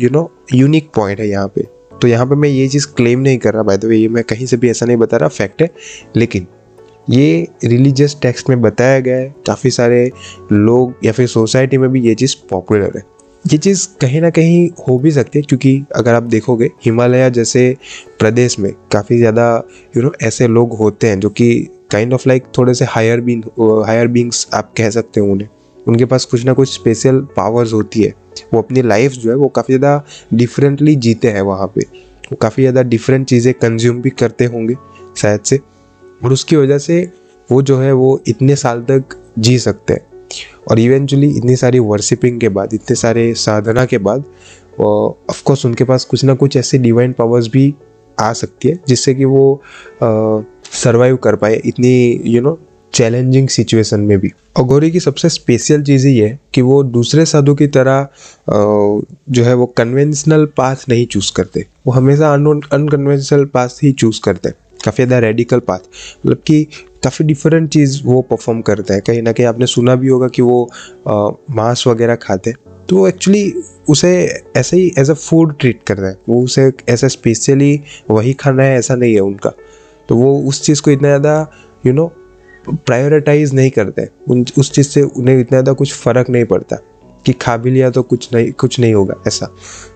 यू 0.00 0.10
नो 0.10 0.30
यूनिक 0.54 0.90
पॉइंट 0.94 1.20
है 1.20 1.28
यहाँ 1.28 1.48
पे। 1.48 1.66
तो 2.02 2.08
यहाँ 2.08 2.26
पे 2.26 2.34
मैं 2.34 2.48
ये 2.48 2.68
चीज़ 2.68 2.86
क्लेम 2.96 3.20
नहीं 3.20 3.38
कर 3.38 3.54
रहा 3.54 3.62
बाय 3.62 3.78
द 3.78 3.84
वे 3.84 3.96
ये 3.96 4.08
मैं 4.08 4.24
कहीं 4.24 4.46
से 4.46 4.56
भी 4.56 4.70
ऐसा 4.70 4.86
नहीं 4.86 4.96
बता 4.96 5.16
रहा 5.16 5.28
फैक्ट 5.28 5.62
है। 5.62 5.70
लेकिन 6.16 6.46
ये 7.10 7.46
रिलीजियस 7.64 8.16
टेक्स्ट 8.22 8.48
में 8.50 8.60
बताया 8.60 8.98
गया 9.00 9.16
है। 9.16 9.34
काफ़ी 9.46 9.70
सारे 9.70 10.10
लोग 10.52 10.94
या 11.04 11.12
फिर 11.12 11.26
सोसाइटी 11.26 11.78
में 11.78 11.90
भी 11.90 12.00
ये 12.00 12.14
चीज़ 12.14 12.34
पॉपुलर 12.50 12.96
है। 12.96 13.02
ये 13.44 13.58
चीज़ 13.58 13.86
कहीं 14.00 14.20
ना 14.20 14.30
कहीं 14.30 14.68
हो 14.88 14.98
भी 14.98 15.10
सकती 15.10 15.38
है 15.38 15.42
क्योंकि 15.42 15.82
अगर 15.96 16.14
आप 16.14 16.22
देखोगे, 16.24 16.70
हिमालय 16.84 17.30
जैसे 17.30 17.76
प्रदेश 18.18 18.58
में 18.58 18.72
काफ़ी 18.92 19.18
ज़्यादा 19.18 19.46
यू 19.96 20.02
नो 20.02 20.12
ऐसे 20.22 20.48
लोग 20.48 20.76
होते 20.78 21.08
हैं 21.08 21.20
जो 21.20 21.30
कि 21.30 21.68
काइंड 21.92 22.14
ऑफ़ 22.14 22.28
लाइक 22.28 22.46
थोड़े 22.58 22.74
से 22.74 22.84
हायर 22.84 23.20
बींग 23.20 23.44
हायर 23.86 24.08
बींग्स 24.08 24.46
आप 24.54 24.72
कह 24.78 24.90
सकते 24.90 25.20
हो 25.20 25.32
उन्हें। 25.32 25.48
उनके 25.86 26.04
पास 26.04 26.24
कुछ 26.24 26.44
ना 26.44 26.52
कुछ 26.52 26.72
स्पेशल 26.72 27.20
पावर्स 27.36 27.72
होती 27.72 28.02
है। 28.02 28.12
वो 28.54 28.62
अपनी 28.62 28.82
लाइफ 28.82 29.12
जो 29.12 29.30
है 29.30 29.36
वो 29.36 29.48
काफ़ी 29.48 29.74
ज़्यादा 29.74 30.04
डिफरेंटली 30.34 30.94
जीते 30.96 31.28
हैं 31.28 31.42
वहाँ 31.42 31.66
पे। 31.66 31.80
वो 32.24 32.36
काफ़ी 32.36 32.62
ज़्यादा 32.62 32.82
डिफरेंट 32.82 33.26
चीज़ें 33.26 33.52
कंज्यूम 33.54 34.00
भी 34.02 34.10
करते 34.10 34.44
होंगे, 34.44 34.74
शायद 35.16 35.40
से। 35.40 35.60
और 36.24 36.32
उसकी 36.32 36.56
वजह 36.56 36.78
से 36.78 37.10
वो 37.50 37.62
जो 37.62 37.78
है 37.78 37.92
वो 37.92 38.20
इतने 38.26 38.56
साल 38.56 38.80
तक 38.80 39.04
जी 39.38 39.58
सकते 39.58 39.94
हैं। 39.94 40.06
और 40.70 40.78
इवेंचुअली 40.78 41.30
इतनी 41.30 41.56
सारी 41.56 41.78
वर्शिपिंग 41.78 42.40
के 42.40 42.48
बाद, 42.48 42.74
इतने 42.74 42.96
सारे 42.96 43.32
साधना 43.34 43.84
के 43.84 43.98
बाद 43.98 44.24
ऑफकोर्स 44.80 45.64
उनके 45.66 45.84
पास 45.84 46.04
कुछ 46.04 46.24
ना 46.24 46.34
कुछ 46.34 46.56
ऐसे 46.56 46.78
डिवाइन 46.78 47.12
पावर्स 47.12 47.48
भी 47.48 47.74
आ 48.18 48.32
सकती 48.32 48.68
है, 48.68 48.78
जिससे 48.88 49.14
कि 49.14 49.24
वो 49.24 49.62
सर्वाइव 50.02 51.16
कर 51.16 51.36
पाए 51.36 51.60
इतनी 51.64 52.20
यू 52.24 52.40
नो 52.42 52.58
चैलेंजिंग 52.94 53.48
सिचुएशन 53.48 54.00
में 54.00 54.18
भी। 54.18 54.30
अघोरी 54.56 54.90
की 54.90 55.00
सबसे 55.00 55.28
स्पेशल 55.28 55.82
चीज़ 55.82 56.06
ये 56.08 56.26
है 56.26 56.38
कि 56.54 56.62
वो 56.62 56.82
दूसरे 56.82 57.24
साधु 57.24 57.54
की 57.54 57.66
तरह 57.66 58.08
जो 59.30 59.44
है 59.44 59.54
वो 59.54 59.66
कन्वेंशनल 59.66 60.46
पाथ 60.56 60.76
नहीं 60.88 61.06
चूज़ 61.06 61.32
करते। 61.32 61.66
वो 61.86 61.92
हमेशा 61.92 62.32
अनकन्वेंशनल 62.32 63.44
पाथ 63.44 63.68
ही 63.82 63.92
चूज़ 63.92 64.20
करते 64.24 64.48
काफ़ी 64.84 65.04
ज़्यादा 65.04 65.18
रेडिकल 65.26 65.58
पाथ 65.60 65.78
मतलब 66.26 66.42
कि 66.46 66.62
काफ़ी 67.04 67.24
डिफरेंट 67.26 67.68
चीज़ 67.70 68.00
वो 68.04 68.20
परफॉर्म 68.22 68.60
करते 68.62 68.94
हैं। 68.94 69.02
कहीं 69.02 69.22
ना 69.22 69.32
कहीं 69.32 69.46
आपने 69.46 69.66
सुना 69.66 69.94
भी 69.94 70.08
होगा 70.08 70.28
कि 70.28 70.42
वो 70.42 70.70
मांस 71.08 71.84
वगैरह 71.86 72.14
खाते 72.22 72.52
तो 72.88 73.06
एक्चुअली 73.08 73.52
उसे 73.90 74.10
ऐसे 74.56 74.76
ही 74.76 74.92
एज 74.98 75.10
अ 75.10 75.14
फ़ूड 75.14 75.56
ट्रीट 75.60 75.82
कर 75.86 75.96
रहे 75.96 76.10
हैं। 76.10 76.18
वो 76.28 76.42
उसे 76.44 76.70
ऐसा 76.88 77.08
स्पेशली 77.08 77.80
वही 78.10 78.32
खाना 78.34 78.62
है, 78.62 78.78
ऐसा 78.78 78.94
नहीं 78.94 79.14
है 79.14 79.20
उनका। 79.20 79.52
तो 80.08 80.16
वो 80.16 80.38
उस 80.48 80.62
चीज़ 80.62 80.82
को 80.82 80.90
इतना 80.90 81.08
ज़्यादा 81.08 81.50
यू 81.86 81.92
नो 81.92 82.06
प्रायोरिटाइज 82.64 83.54
नहीं 83.54 83.70
करते 83.70 84.08
उन, 84.30 84.44
उस 84.58 84.72
चीज़ 84.72 84.88
से 84.88 85.02
उन्हें 85.02 85.34
इतना 85.34 85.48
ज़्यादा 85.50 85.72
कुछ 85.72 85.92
फ़र्क 85.94 86.30
नहीं 86.30 86.44
पड़ता 86.44 86.76
कि 87.26 87.32
खा 87.34 87.56
भी 87.56 87.70
लिया 87.70 87.90
तो 87.90 88.02
कुछ 88.04 88.32
नहीं 88.34 88.52
कुछ 88.52 88.78
नहीं 88.80 88.94
होगा 88.94 89.14
ऐसा। 89.26 89.46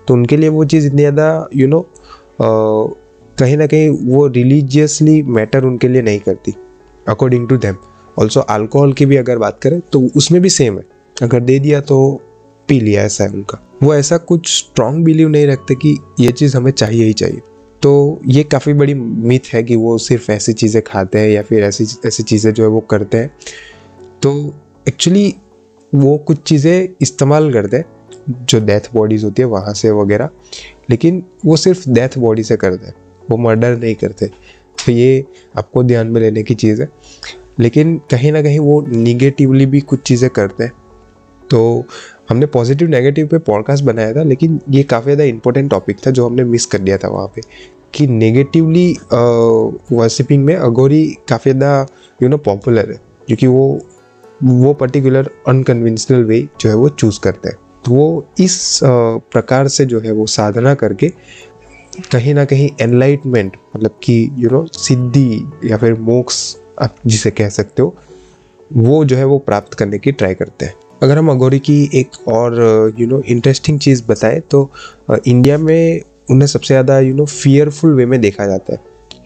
तो 0.09 0.15
उनके 0.15 0.37
लिए 0.37 0.49
वो 0.49 0.65
चीज़ 0.65 0.87
इतनी 0.87 1.03
ज़्यादा 1.03 1.49
यू 1.57 1.69
नो 1.69 1.81
कहीं 3.39 3.57
ना 3.57 3.67
कहीं 3.67 3.89
वो 3.91 4.27
रिलीजियसली 4.27 5.23
मैटर 5.23 5.65
उनके 5.65 5.89
लिए 5.89 6.03
नहीं 6.03 6.19
करती 6.19 6.55
according 7.09 7.49
to 7.49 7.57
them 7.57 7.77
also 8.19 8.41
alcohol 8.41 8.93
की 8.93 9.07
भी 9.07 9.17
अगर 9.17 9.39
बात 9.39 9.61
करें 9.63 9.81
तो 9.81 10.01
उसमें 10.17 10.43
भी 10.43 10.49
सेम 10.49 10.79
है। 10.79 10.85
अगर 11.23 11.41
दे 11.41 11.59
दिया 11.59 11.81
तो 11.81 12.23
पी 12.69 12.81
लिया 12.81 13.03
ऐसा 13.03 13.25
है 13.25 13.31
उनका। 13.31 13.59
वो 13.83 13.95
ऐसा 13.95 14.17
कुछ 14.17 14.59
स्ट्रॉन्ग 14.59 15.05
बिलीव 15.05 15.29
नहीं 15.29 15.47
रखते 15.47 15.75
कि 15.75 15.97
ये 16.21 16.33
चीज़ 16.33 16.57
हमें 16.57 16.71
चाहिए 16.73 17.05
ही 17.05 17.13
चाहिए। 17.13 17.41
तो 17.83 18.21
ये 18.27 18.43
काफ़ी 18.45 18.73
बड़ी 18.73 18.95
मिथ 18.95 19.53
है 19.53 19.63
कि 19.63 19.77
वो 19.77 19.99
सिर्फ़ 19.99 20.33
ऐसी 20.33 20.53
चीज़ें 20.53 20.83
खाते 20.87 21.19
हैं 21.19 21.29
या 21.29 21.43
फिर 21.43 21.65
ऐसी 21.65 21.87
ऐसी 22.07 22.23
चीज़ें 22.23 22.53
जो 22.53 22.63
है 22.63 22.69
वो 22.69 22.81
करते 22.81 23.19
हैं। 23.19 23.31
तो 24.23 24.55
एक्चुअली 24.89 25.35
वो 25.95 26.19
कुछ 26.19 26.43
चीज़ें 26.43 26.89
इस्तेमाल 27.01 27.53
करते 27.53 27.77
हैं, 27.77 27.85
जो 28.45 28.61
डेथ 28.61 28.81
बॉडीज़ 28.95 29.25
होती 29.25 29.43
है 29.43 29.49
वहाँ 29.49 29.75
से 29.75 29.91
वगैरह। 29.91 30.31
लेकिन 30.91 31.25
वो 31.45 31.57
सिर्फ़ 31.57 31.91
डेथ 31.91 32.19
बॉडी 32.19 32.43
से 32.43 32.57
करते 32.57 32.87
हैं। 32.87 32.95
वो 33.31 33.37
मर्डर 33.39 33.77
नहीं 33.77 33.95
करते। 33.95 34.27
तो 34.79 34.93
ये 34.93 35.25
आपको 35.59 35.83
ध्यान 35.83 36.07
में 36.07 36.21
लेने 36.21 36.43
की 36.43 36.55
चीज़ 36.55 36.83
है। 36.83 36.89
लेकिन 37.61 37.97
कहीं 38.11 38.33
ना 38.33 38.43
कहीं 38.43 38.59
वो 38.59 38.81
निगेटिवली 38.83 39.67
भी 39.67 39.81
कुछ 39.83 40.01
चीज़ें 40.01 40.29
करते 40.31 40.65
हैं। 40.65 40.73
तो 41.51 41.85
हमने 42.31 42.47
पॉजिटिव 42.47 42.89
नेगेटिव 42.89 43.27
पे 43.27 43.39
पॉडकास्ट 43.41 43.85
बनाया 43.85 44.15
था, 44.15 44.23
लेकिन 44.23 44.61
ये 44.71 44.83
काफ़ी 44.83 45.05
ज़्यादा 45.05 45.25
इंपॉर्टेंट 45.25 45.71
टॉपिक 45.71 45.97
था 46.07 46.11
जो 46.11 46.27
हमने 46.27 46.45
मिस 46.45 46.67
कर 46.67 46.79
दिया 46.79 46.99
था 46.99 47.09
वहाँ 47.09 47.33
पे। 47.37 47.43
कि 47.95 48.07
नेगेटिवली 48.07 48.91
वर्शिपिंग 49.93 50.45
में 50.45 50.55
अगोरी 50.57 51.07
काफ़ी 51.29 51.51
ज़्यादा 51.51 51.87
यू 52.21 52.29
नो 52.29 52.37
पॉपुलर 52.41 52.91
है। 52.91 53.01
क्योंकि 53.27 53.47
वो 53.47 53.81
वो 54.43 54.73
पर्टिकुलर 54.75 55.29
अनकन्वेंशनल 55.49 56.25
वे 56.25 56.41
जो 56.61 56.69
है 56.69 56.75
वो 56.77 56.89
चूज़ 56.89 57.21
करते 57.21 57.49
हैं। 57.49 57.57
तो 57.85 57.93
वो 57.93 58.25
इस 58.41 58.81
प्रकार 58.85 59.69
से 59.69 59.85
जो 59.87 60.01
है 60.01 60.13
वो 60.13 60.27
साधना 60.29 60.75
करके 60.75 61.13
कहीं 62.13 62.35
ना 62.35 62.45
कहीं 62.45 62.69
एनलाइटमेंट 62.81 63.57
मतलब 63.77 63.99
कि 64.03 64.15
यू 64.39 64.51
नो 64.51 64.67
सिद्धि 64.67 65.47
या 65.65 65.77
फिर 65.77 65.95
मोक्ष, 65.95 66.57
आप 66.81 66.95
जिसे 67.07 67.31
कह 67.31 67.49
सकते 67.49 67.83
हो, 67.83 67.95
वो 68.71 69.05
जो 69.05 69.17
है 69.17 69.25
वो 69.25 69.39
प्राप्त 69.39 69.75
करने 69.75 69.99
की 69.99 70.13
ट्राई 70.13 70.35
करते 70.35 70.67
हैं। 70.67 70.75
अगर 71.03 71.19
हम 71.19 71.31
अगोरी 71.31 71.59
की 71.59 71.83
एक 71.95 72.29
और 72.29 72.55
यू 72.99 73.07
नो 73.07 73.21
इंटरेस्टिंग 73.21 73.79
चीज़ 73.81 74.03
बताएँ 74.09 74.41
तो 74.51 74.71
इंडिया 75.27 75.59
में 75.59 76.01
उन्हें 76.31 76.47
सबसे 76.47 76.67
ज़्यादा 76.67 76.99
यू 77.01 77.15
नो 77.15 77.25
फियरफुल 77.27 77.95
वे 77.95 78.07
में 78.07 78.21
देखा 78.21 78.47
जाता 78.47 78.73
है। 78.73 78.81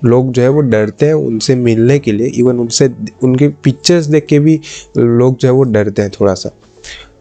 लोग 0.05 0.31
जो 0.33 0.43
है 0.43 0.49
वो 0.49 0.61
डरते 0.61 1.07
हैं 1.07 1.15
उनसे 1.15 1.55
मिलने 1.55 1.99
के 1.99 2.13
लिए 2.13 2.27
इवन 2.29 2.59
उनसे, 2.59 2.89
उनके 3.23 3.49
पिक्चर्स 3.49 4.07
देख 4.07 4.27
के 4.27 4.39
भी 4.39 4.61
लोग 4.99 5.37
जो 5.37 5.49
है 5.49 5.53
वो 5.55 5.63
डरते 5.65 6.03
हैं 6.03 6.11
थोड़ा 6.11 6.35
सा। 6.35 6.51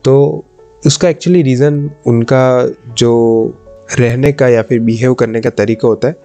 तो 0.03 0.43
उसका 0.83 1.09
एक्चुअली 1.09 1.41
रीज़न 1.41 1.89
उनका 2.07 2.73
जो 2.97 3.13
रहने 3.89 4.31
का 4.31 4.47
या 4.47 4.61
फिर 4.61 4.79
बिहेव 4.81 5.13
करने 5.13 5.41
का 5.41 5.49
तरीका 5.51 5.87
होता 5.87 6.07
है, 6.07 6.15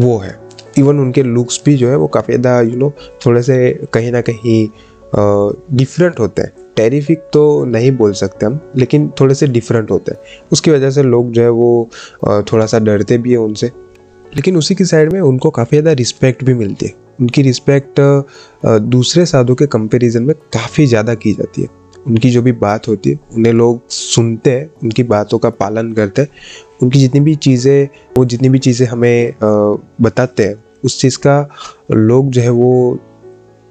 वो 0.00 0.18
है। 0.18 0.38
इवन 0.78 0.98
उनके 1.00 1.22
लुक्स 1.22 1.60
भी 1.64 1.76
जो 1.76 1.88
है, 1.90 1.96
वो 1.96 2.06
काफ़ी 2.08 2.32
ज़्यादा 2.32 2.60
यू 2.62 2.76
नो 2.76 2.92
थोड़े 3.26 3.42
से 3.42 3.88
कहीं 3.92 4.12
ना 4.12 4.20
कहीं 4.20 4.68
डिफरेंट 5.76 6.18
होते 6.20 6.42
हैं। 6.42 6.52
टेरिफिक 6.76 7.22
तो 7.32 7.64
नहीं 7.64 7.90
बोल 7.96 8.12
सकते 8.14 8.46
हम, 8.46 8.60
लेकिन 8.76 9.10
थोड़े 9.20 9.34
से 9.34 9.46
डिफरेंट 9.48 9.90
होते 9.90 10.12
हैं। 10.12 10.46
उसकी 10.52 10.70
वजह 10.70 10.90
से 10.90 11.02
लोग 11.02 11.30
जो 11.30 11.42
है, 11.42 11.48
वो 11.50 11.90
थोड़ा 12.52 12.66
सा 12.66 12.78
डरते 12.78 13.18
भी 13.18 13.30
हैं 13.30 13.38
उनसे। 13.38 13.70
लेकिन 14.26 14.56
उसी 14.56 14.74
की 14.74 14.84
साइड 14.84 15.12
में 15.12 15.20
उनको 15.20 15.50
काफ़ी 15.50 15.76
ज़्यादा 15.76 15.92
रिस्पेक्ट 15.92 16.44
भी 16.44 16.54
मिलती 16.54 16.86
है। 16.86 16.94
उनकी 17.20 17.42
रिस्पेक्ट 17.42 18.00
दूसरे 18.82 19.24
साधु 19.26 19.54
के 19.54 19.66
कंपैरिजन 19.66 20.22
में 20.22 20.34
काफ़ी 20.54 20.86
ज़्यादा 20.86 21.14
की 21.14 21.32
जाती 21.32 21.62
है। 21.62 21.68
उनकी 22.06 22.30
जो 22.30 22.42
भी 22.42 22.52
बात 22.54 22.88
होती 22.88 23.10
है, 23.10 23.18
उन्हें 23.34 23.52
लोग 23.52 23.80
सुनते 23.90 24.50
हैं, 24.50 24.70
उनकी 24.82 25.02
बातों 25.04 25.38
का 25.38 25.50
पालन 25.50 25.92
करते 25.92 26.22
हैं। 26.22 26.28
उनकी 26.82 26.98
जितनी 26.98 27.20
भी 27.20 27.34
चीज़ें, 27.36 27.88
वो 28.18 28.24
जितनी 28.24 28.48
भी 28.48 28.58
चीज़ें 28.58 28.86
हमें 28.86 29.34
बताते 29.42 30.42
हैं, 30.42 30.54
उस 30.84 31.00
चीज़ 31.00 31.18
का 31.18 31.48
लोग 31.92 32.30
जो 32.30 32.42
है 32.42 32.50
वो 32.50 32.98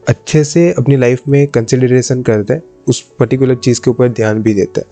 अच्छे 0.03 0.43
से 0.43 0.71
अपनी 0.73 0.95
लाइफ 0.97 1.27
में 1.27 1.45
कंसिडरेशन 1.47 2.21
करते 2.23 2.53
हैं, 2.53 2.63
उस 2.87 3.01
पर्टिकुलर 3.19 3.55
चीज़ 3.55 3.81
के 3.81 3.91
ऊपर 3.91 4.09
ध्यान 4.09 4.41
भी 4.41 4.53
देते 4.53 4.81
हैं। 4.81 4.87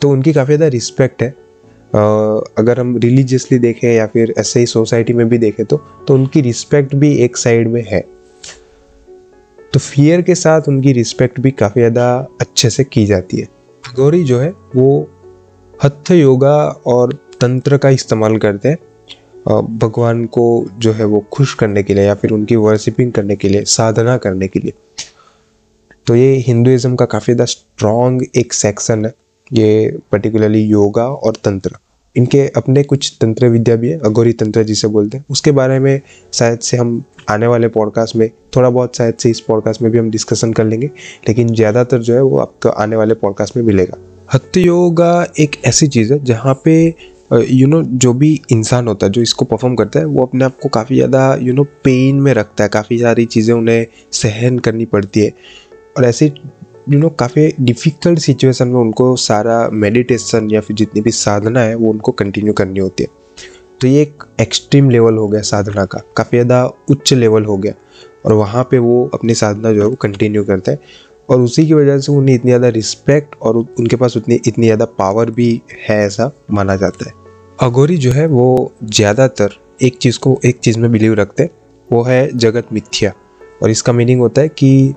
तो 0.00 0.10
उनकी 0.10 0.32
काफ़ी 0.32 0.56
ज़्यादा 0.56 0.70
रिस्पेक्ट 0.72 1.22
है। 1.22 1.34
अगर 2.58 2.80
हम 2.80 2.96
रिलीजियसली 2.98 3.58
देखें 3.58 3.92
या 3.92 4.06
फिर 4.06 4.32
ऐसे 4.38 4.60
ही 4.60 4.66
सोसाइटी 4.66 5.12
में 5.12 5.28
भी 5.28 5.38
देखें 5.38 5.64
तो 5.66 5.76
तो 6.08 6.14
उनकी 6.14 6.40
रिस्पेक्ट 6.40 6.94
भी 6.94 7.12
एक 7.24 7.36
साइड 7.36 7.68
में 7.68 7.84
है। 7.88 8.00
तो 9.76 9.80
फियर 9.80 10.20
के 10.22 10.34
साथ 10.34 10.68
उनकी 10.68 10.92
रिस्पेक्ट 10.92 11.38
भी 11.40 11.50
काफ़ी 11.50 11.80
ज़्यादा 11.80 12.04
अच्छे 12.40 12.68
से 12.70 12.84
की 12.84 13.04
जाती 13.06 13.36
है। 13.36 13.48
गौरी 13.84 14.22
जो 14.24 14.38
है, 14.40 14.48
वो 14.76 15.10
हथ 15.84 16.10
योगा 16.10 16.56
और 16.86 17.12
तंत्र 17.40 17.78
का 17.78 17.88
इस्तेमाल 17.88 18.36
करते 18.38 18.68
हैं। 18.68 18.78
भगवान 19.78 20.24
को 20.24 20.46
जो 20.78 20.92
है, 20.92 21.04
वो 21.04 21.20
खुश 21.32 21.54
करने 21.54 21.82
के 21.82 21.94
लिए 21.94 22.04
या 22.04 22.14
फिर 22.14 22.30
उनकी 22.30 22.56
वर्शिपिंग 22.56 23.12
करने 23.12 23.36
के 23.36 23.48
लिए, 23.48 23.64
साधना 23.64 24.16
करने 24.16 24.48
के 24.48 24.60
लिए। 24.60 24.72
तो 26.06 26.16
ये 26.16 26.34
हिंदुज़म 26.46 26.94
का 26.96 27.04
काफ़ी 27.04 27.34
ज़्यादा 27.34 27.44
स्ट्रॉन्ग 27.44 28.26
एक 28.36 28.52
सेक्शन 28.52 29.04
है। 29.04 29.12
ये 29.52 29.98
पर्टिकुलरली 30.12 30.62
योगा 30.62 31.08
और 31.08 31.36
तंत्र। 31.44 31.76
इनके 32.16 32.46
अपने 32.48 32.82
कुछ 32.82 33.12
तंत्र 33.20 33.48
विद्या 33.48 33.76
भी 33.76 33.88
है 33.88 33.98
अगोरी 33.98 34.32
तंत्र 34.34 34.62
जिसे 34.62 34.88
बोलते 34.88 35.18
हैं। 35.18 35.24
उसके 35.30 35.52
बारे 35.52 35.78
में 35.78 36.00
शायद 36.32 36.58
से 36.58 36.76
हम 36.76 37.02
आने 37.30 37.46
वाले 37.46 37.68
पॉडकास्ट 37.68 38.16
में, 38.16 38.28
थोड़ा 38.56 38.70
बहुत 38.70 38.96
शायद 38.96 39.14
से 39.14 39.30
इस 39.30 39.40
पॉडकास्ट 39.40 39.82
में 39.82 39.90
भी 39.92 39.98
हम 39.98 40.10
डिस्कशन 40.10 40.52
कर 40.52 40.64
लेंगे, 40.64 40.90
लेकिन 41.28 41.54
ज़्यादातर 41.54 41.98
जो 41.98 42.14
है 42.14 42.22
वो 42.22 42.38
आपको 42.38 42.68
आने 42.68 42.96
वाले 42.96 43.14
पॉडकास्ट 43.14 43.56
में 43.56 43.64
मिलेगा। 43.64 43.98
हत्य 44.34 44.60
योगा 44.60 45.26
एक 45.40 45.56
ऐसी 45.64 45.86
चीज़ 45.88 46.12
है, 46.12 46.24
जहाँ 46.24 46.60
पे 46.64 46.94
यू 47.32 47.66
नो 47.66 47.82
जो 47.82 48.12
भी 48.12 48.40
इंसान 48.52 48.88
होता 48.88 49.06
है, 49.06 49.12
जो 49.12 49.22
इसको 49.22 49.44
परफॉर्म 49.44 49.74
करता 49.76 49.98
है, 49.98 50.06
वो 50.06 50.22
अपने 50.22 50.44
आप 50.44 50.58
को 50.62 50.68
काफ़ी 50.68 50.96
ज़्यादा 50.96 51.34
यू 51.34 51.52
नो 51.52 51.64
पेन 51.84 52.20
में 52.20 52.32
रखता 52.34 52.64
है। 52.64 52.70
काफ़ी 52.70 52.98
सारी 52.98 53.24
चीज़ें 53.26 53.54
उन्हें 53.54 53.86
सहन 54.12 54.58
करनी 54.58 54.84
पड़ती 54.84 55.20
है। 55.20 55.32
और 55.96 56.04
ऐसे 56.04 56.32
यू 56.90 56.98
नो 56.98 57.08
काफ़ी 57.08 57.54
डिफ़िकल्ट 57.60 58.18
सिचुएशन 58.18 58.68
में 58.68 58.80
उनको 58.80 59.16
सारा 59.16 59.68
मेडिटेशन 59.72 60.50
या 60.50 60.60
फिर 60.60 60.76
जितनी 60.76 61.00
भी 61.00 61.10
साधना 61.10 61.60
है, 61.60 61.74
वो 61.74 61.90
उनको 61.90 62.12
कंटिन्यू 62.12 62.52
करनी 62.52 62.80
होती 62.80 63.04
है। 63.04 63.08
तो 63.80 63.88
ये 63.88 64.02
एक 64.02 64.24
एक्सट्रीम 64.40 64.90
लेवल 64.90 65.16
हो 65.16 65.28
गया 65.28 65.40
साधना 65.40 65.84
का। 65.84 66.00
काफ़ी 66.16 66.38
ज़्यादा 66.38 66.64
उच्च 66.90 67.12
लेवल 67.12 67.44
हो 67.44 67.56
गया। 67.56 67.72
और 68.26 68.32
वहाँ 68.32 68.68
पे 68.70 68.78
वो 68.78 69.10
अपनी 69.14 69.34
साधना 69.34 69.72
जो 69.72 69.80
है, 69.82 69.86
वो 69.86 69.94
कंटिन्यू 69.94 70.44
करते 70.44 70.70
हैं। 70.70 70.78
और 71.30 71.40
उसी 71.40 71.66
की 71.66 71.74
वजह 71.74 71.98
से 71.98 72.12
उन्हें 72.12 72.34
इतनी 72.34 72.50
ज़्यादा 72.50 72.68
रिस्पेक्ट 72.68 73.34
और 73.42 73.56
उनके 73.56 73.96
पास 73.96 74.16
उतनी, 74.16 74.34
इतनी 74.46 74.66
ज़्यादा 74.66 74.84
पावर 74.84 75.30
भी 75.30 75.62
है 75.88 76.06
ऐसा 76.06 76.30
माना 76.52 76.76
जाता 76.76 77.08
है। 77.08 77.14
अगोरी 77.60 77.96
जो 77.96 78.10
है, 78.10 78.26
वो 78.26 78.72
ज़्यादातर 78.84 79.50
एक 79.82 79.98
चीज़ 79.98 80.18
को, 80.18 80.40
एक 80.44 80.58
चीज़ 80.58 80.78
में 80.78 80.92
बिलीव 80.92 81.14
रखते 81.14 81.42
हैं, 81.42 81.50
वो 81.92 82.02
है 82.02 82.38
जगत 82.38 82.68
मिथ्या। 82.72 83.12
और 83.62 83.70
इसका 83.70 83.92
मीनिंग 83.92 84.20
होता 84.20 84.42
है 84.42 84.48
कि 84.48 84.94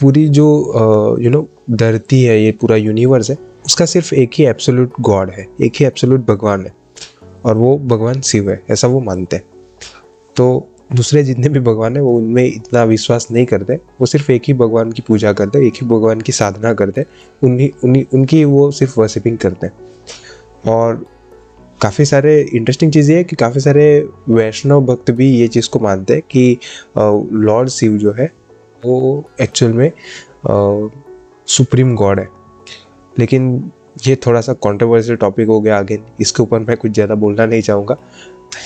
पूरी 0.00 0.28
जो 0.28 1.16
यू 1.20 1.30
नो 1.30 1.46
धरती 1.70 2.22
है, 2.22 2.42
ये 2.42 2.52
पूरा 2.52 2.76
यूनिवर्स 2.76 3.30
है, 3.30 3.36
उसका 3.66 3.84
सिर्फ़ 3.84 4.14
एक 4.14 4.30
ही 4.34 4.44
एब्सोल्यूट 4.44 4.92
गॉड 5.00 5.30
है, 5.30 5.46
एक 5.60 5.72
ही 5.76 5.84
एब्सोल्यूट 5.86 6.26
भगवान 6.26 6.64
है, 6.66 6.72
और 7.44 7.56
वो 7.56 7.76
भगवान 7.78 8.20
शिव 8.20 8.50
है, 8.50 8.62
ऐसा 8.70 8.88
वो 8.88 9.00
मानते 9.00 9.36
हैं। 9.36 9.44
तो 10.36 10.68
दूसरे 10.92 11.22
जितने 11.24 11.48
भी 11.48 11.60
भगवान 11.60 11.96
हैं, 11.96 12.02
वो 12.02 12.16
उनमें 12.18 12.44
इतना 12.44 12.84
विश्वास 12.84 13.28
नहीं 13.32 13.44
करते, 13.46 13.74
वो 14.00 14.06
सिर्फ़ 14.06 14.32
एक 14.32 14.42
ही 14.48 14.54
भगवान 14.54 14.92
की 14.92 15.02
पूजा 15.02 15.32
करते 15.32 15.66
एक 15.66 15.74
ही 15.74 15.86
भगवान 15.86 16.20
की 16.20 16.32
साधना 16.32 16.72
करते 16.74 17.00
हैं, 17.00 17.08
उन्हीं 17.42 18.04
उनकी 18.14 18.44
वो 18.44 18.70
सिर्फ़ 18.70 18.98
वर्शिपिंग 19.00 19.38
करते 19.38 19.66
हैं। 19.66 20.72
और 20.72 21.04
काफ़ी 21.80 22.04
सारे 22.04 22.40
इंटरेस्टिंग 22.54 22.92
चीज़ 22.92 23.10
ये 23.12 23.16
है 23.16 23.24
कि 23.24 23.36
काफ़ी 23.36 23.60
सारे 23.60 23.84
वैष्णव 24.28 24.84
भक्त 24.86 25.10
भी 25.10 25.30
ये 25.30 25.48
चीज़ 25.48 25.68
को 25.68 25.78
मानते 25.78 26.14
हैं 26.14 26.22
कि 26.30 26.58
लॉर्ड 26.98 27.68
शिव 27.68 27.96
जो 27.98 28.12
है 28.12 28.30
वो 28.84 29.24
एक्चुअल 29.40 29.72
में 29.72 29.90
सुप्रीम 31.48 31.94
गॉड 31.96 32.20
है। 32.20 32.28
लेकिन 33.16 33.70
ये 34.06 34.14
थोड़ा 34.26 34.40
सा 34.40 34.52
कंट्रोवर्शियल 34.64 35.16
टॉपिक 35.16 35.48
हो 35.48 35.60
गया 35.60 35.78
आगे। 35.78 35.98
इसके 36.20 36.42
ऊपर 36.42 36.58
मैं 36.58 36.76
कुछ 36.76 36.92
ज़्यादा 36.92 37.14
बोलना 37.14 37.46
नहीं 37.46 37.62
चाहूँगा। 37.62 37.96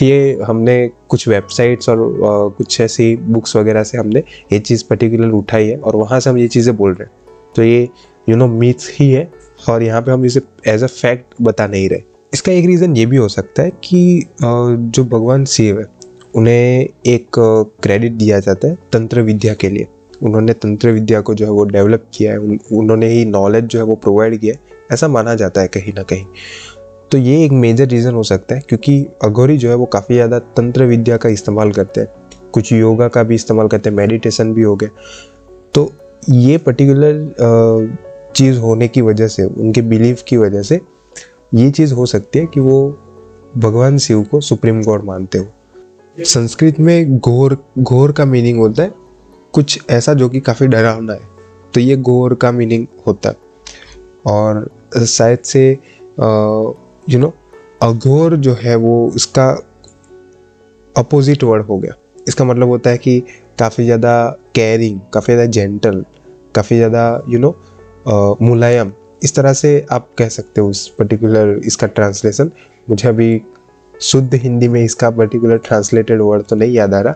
ये 0.02 0.38
हमने 0.46 0.76
कुछ 1.08 1.26
वेबसाइट्स 1.28 1.88
और 1.88 1.98
आ, 1.98 2.48
कुछ 2.48 2.80
ऐसी 2.80 3.14
बुक्स 3.16 3.56
वगैरह 3.56 3.82
से 3.84 3.98
हमने 3.98 4.22
ये 4.52 4.58
चीज़ 4.58 4.84
पर्टिकुलर 4.90 5.30
उठाई 5.34 5.68
है 5.68 5.78
और 5.78 5.96
वहाँ 5.96 6.20
से 6.20 6.30
हम 6.30 6.38
ये 6.38 6.48
चीज़ें 6.48 6.76
बोल 6.76 6.94
रहे 6.94 7.04
हैं। 7.04 7.52
तो 7.56 7.62
ये 7.62 7.88
यू 8.28 8.36
नो 8.36 8.46
मिथ 8.48 8.88
ही 8.92 9.10
है 9.10 9.30
और 9.68 9.82
यहाँ 9.82 10.02
पे 10.02 10.12
हम 10.12 10.24
इसे 10.24 10.40
एज 10.68 10.82
अ 10.82 10.86
फैक्ट 10.86 11.34
बता 11.42 11.66
नहीं 11.66 11.88
रहे। 11.88 12.02
इसका 12.32 12.52
एक 12.52 12.66
रीज़न 12.66 12.96
ये 12.96 13.06
भी 13.06 13.16
हो 13.16 13.28
सकता 13.28 13.62
है 13.62 13.70
कि 13.84 14.20
आ, 14.20 14.74
जो 14.74 15.04
भगवान 15.06 15.44
शिव 15.46 15.80
है 15.80 15.86
उन्हें 16.34 16.88
एक 17.06 17.38
क्रेडिट 17.82 18.12
दिया 18.12 18.38
जाता 18.40 18.68
है 18.68 18.78
तंत्र 18.92 19.22
विद्या 19.22 19.54
के 19.54 19.68
लिए। 19.68 19.86
उन्होंने 20.22 20.52
तंत्र 20.54 20.90
विद्या 20.90 21.20
को 21.20 21.34
जो 21.34 21.44
है 21.44 21.50
वो 21.50 21.64
डेवलप 21.64 22.04
किया 22.14 22.32
है 22.32 22.38
उन, 22.38 22.58
उन्होंने 22.72 23.08
ही 23.08 23.24
नॉलेज 23.24 23.64
जो 23.64 23.78
है 23.78 23.84
वो 23.84 23.94
प्रोवाइड 23.96 24.38
किया 24.40 24.54
है 24.54 24.60
ऐसा 24.92 25.08
माना 25.08 25.34
जाता 25.34 25.60
है 25.60 25.68
कहीं 25.68 25.92
ना 25.92 26.02
कहीं। 26.02 26.26
तो 27.10 27.18
ये 27.18 27.44
एक 27.44 27.52
मेजर 27.52 27.86
रीज़न 27.88 28.14
हो 28.14 28.22
सकता 28.22 28.54
है 28.54 28.62
क्योंकि 28.68 29.04
अघोरी 29.24 29.56
जो 29.58 29.68
है 29.68 29.74
वो 29.74 29.86
काफ़ी 29.86 30.14
ज़्यादा 30.14 30.38
तंत्र 30.38 30.84
विद्या 30.84 31.16
का 31.16 31.28
इस्तेमाल 31.28 31.72
करते 31.72 32.00
हैं। 32.00 32.08
कुछ 32.52 32.72
योगा 32.72 33.08
का 33.08 33.22
भी 33.22 33.34
इस्तेमाल 33.34 33.68
करते 33.68 33.90
हैं 33.90 33.96
मेडिटेशन 33.96 34.52
भी 34.54 34.62
हो 34.62 34.74
गया। 34.76 34.90
तो 35.74 35.90
ये 36.28 36.56
पर्टिकुलर 36.58 37.94
चीज़ 38.36 38.58
होने 38.58 38.88
की 38.88 39.00
वजह 39.00 39.26
से 39.28 39.44
उनके 39.44 39.82
बिलीव 39.82 40.18
की 40.28 40.36
वजह 40.36 40.62
से 40.62 40.80
ये 41.54 41.70
चीज़ 41.70 41.94
हो 41.94 42.06
सकती 42.06 42.38
है 42.38 42.46
कि 42.46 42.60
वो 42.60 42.98
भगवान 43.56 43.98
शिव 43.98 44.22
को 44.22 44.40
सुप्रीम 44.40 44.82
गॉड 44.82 45.04
मानते 45.04 45.38
हो। 45.38 45.46
संस्कृत 46.16 46.78
में 46.80 47.18
घोर 47.18 47.56
घोर 47.78 48.12
का 48.12 48.24
मीनिंग 48.24 48.58
होता 48.58 48.82
है 48.82 48.90
कुछ 49.54 49.78
ऐसा 49.90 50.14
जो 50.14 50.28
कि 50.28 50.40
काफ़ी 50.40 50.66
डरावना 50.66 51.12
है। 51.12 51.30
तो 51.74 51.80
ये 51.80 51.96
गोर 51.98 52.34
का 52.34 52.50
मीनिंग 52.52 52.86
होता 53.06 53.28
है। 53.28 53.36
और 54.26 54.68
शायद 55.06 55.38
से 55.44 55.70
यू 55.70 57.18
नो 57.18 57.32
अघोर 57.82 58.36
जो 58.36 58.54
है 58.54 58.74
वो 58.76 59.12
इसका 59.16 59.48
अपोजिट 60.94 61.44
वर्ड 61.44 61.66
हो 61.66 61.78
गया। 61.78 61.94
इसका 62.28 62.44
मतलब 62.44 62.68
होता 62.68 62.90
है 62.90 62.98
कि 62.98 63.18
काफ़ी 63.58 63.84
ज़्यादा 63.84 64.14
केयरिंग 64.54 65.00
काफ़ी 65.14 65.34
ज़्यादा 65.34 65.50
जेंटल 65.50 66.04
काफ़ी 66.54 66.76
ज़्यादा 66.76 67.22
यू 67.28 67.38
नो 67.38 67.56
मुलायम। 68.42 68.92
इस 69.22 69.34
तरह 69.34 69.52
से 69.52 69.86
आप 69.92 70.08
कह 70.18 70.28
सकते 70.30 70.60
हो 70.60 70.68
उस 70.68 70.86
पर्टिकुलर 70.98 71.56
इसका 71.64 71.86
ट्रांसलेशन 71.88 72.50
मुझे 72.88 73.08
अभी 73.08 73.36
शुद्ध 73.94 74.34
हिंदी 74.34 74.68
में 74.68 74.82
इसका 74.82 75.10
पर्टिकुलर 75.12 75.58
ट्रांसलेटेड 75.58 76.20
वर्ड 76.20 76.42
तो 76.42 76.56
नहीं 76.56 76.72
याद 76.72 76.94
आ 76.94 77.00
रहा, 77.00 77.14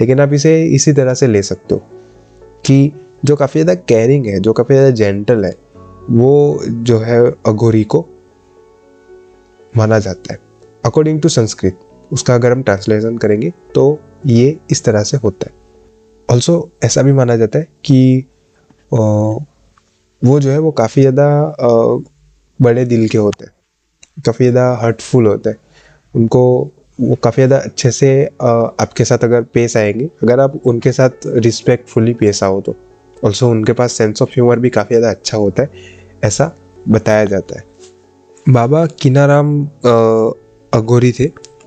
लेकिन 0.00 0.20
आप 0.20 0.32
इसे 0.32 0.62
इसी 0.66 0.92
तरह 0.92 1.14
से 1.14 1.26
ले 1.26 1.42
सकते 1.44 1.74
हो 1.74 1.80
कि 2.64 2.92
जो 3.24 3.36
काफ़ी 3.36 3.62
ज़्यादा 3.62 3.80
केयरिंग 3.82 4.26
है, 4.26 4.38
जो 4.40 4.52
काफ़ी 4.52 4.74
ज़्यादा 4.74 4.90
जेंटल 4.92 5.44
है, 5.44 5.54
वो 6.10 6.60
जो 6.64 6.98
है 7.00 7.20
अघोरी 7.46 7.82
को 7.86 8.06
माना 9.72 9.98
जाता 9.98 10.32
है। 10.32 10.38
अकॉर्डिंग 10.84 11.20
टू 11.22 11.28
संस्कृत, 11.30 11.78
उसका 12.10 12.34
अगर 12.34 12.52
हम 12.52 12.62
ट्रांसलेशन 12.62 13.16
करेंगे 13.18 13.52
तो 13.74 13.98
ये 14.26 14.58
इस 14.70 14.84
तरह 14.84 15.02
से 15.02 15.16
होता 15.16 15.48
है। 15.48 15.54
ऑल्सो 16.28 16.70
ऐसा 16.84 17.02
भी 17.02 17.12
माना 17.12 17.36
जाता 17.36 17.58
है 17.58 17.68
कि 17.84 18.24
वो 18.92 20.38
जो 20.40 20.50
है 20.50 20.58
वो 20.58 20.70
काफ़ी 20.72 21.02
ज़्यादा 21.02 21.26
बड़े 22.60 22.84
दिल 22.86 23.08
के 23.08 23.18
होते 23.18 23.44
हैं, 23.44 23.52
काफ़ी 24.18 24.44
ज़्यादा 24.44 24.74
हर्टफुल 24.76 25.26
होते 25.26 25.50
हैं। 25.50 25.56
उनको 26.14 26.70
वो 26.98 27.14
काफ़ी 27.14 27.42
ज़्यादा 27.42 27.56
अच्छे 27.64 27.90
से 27.90 28.24
आपके 28.34 29.04
साथ 29.04 29.24
अगर 29.24 29.42
पेश 29.44 29.76
आएँगे, 29.76 30.08
अगर 30.22 30.40
आप 30.40 30.60
उनके 30.66 30.92
साथ 30.92 31.26
रिस्पेक्टफुली 31.26 32.14
पेश 32.14 32.42
आओ 32.42 32.60
तो। 32.60 32.74
ऑल्सो 33.16 33.48
उनके 33.50 33.72
पास 33.72 33.92
सेंस 33.92 34.22
ऑफ़ 34.22 34.30
ह्यूमर 34.30 34.58
भी 34.58 34.70
काफ़ी 34.70 34.96
ज़्यादा 34.96 35.10
अच्छा 35.10 35.38
होता 35.38 35.62
है, 35.62 35.70
ऐसा 36.24 36.54
बताया 36.88 37.24
जाता 37.24 37.58
है। 37.58 37.64
बाबा 38.46 38.84
किनाराम 39.00 39.60
अगोरी 40.72 41.12
थे, 41.12 41.26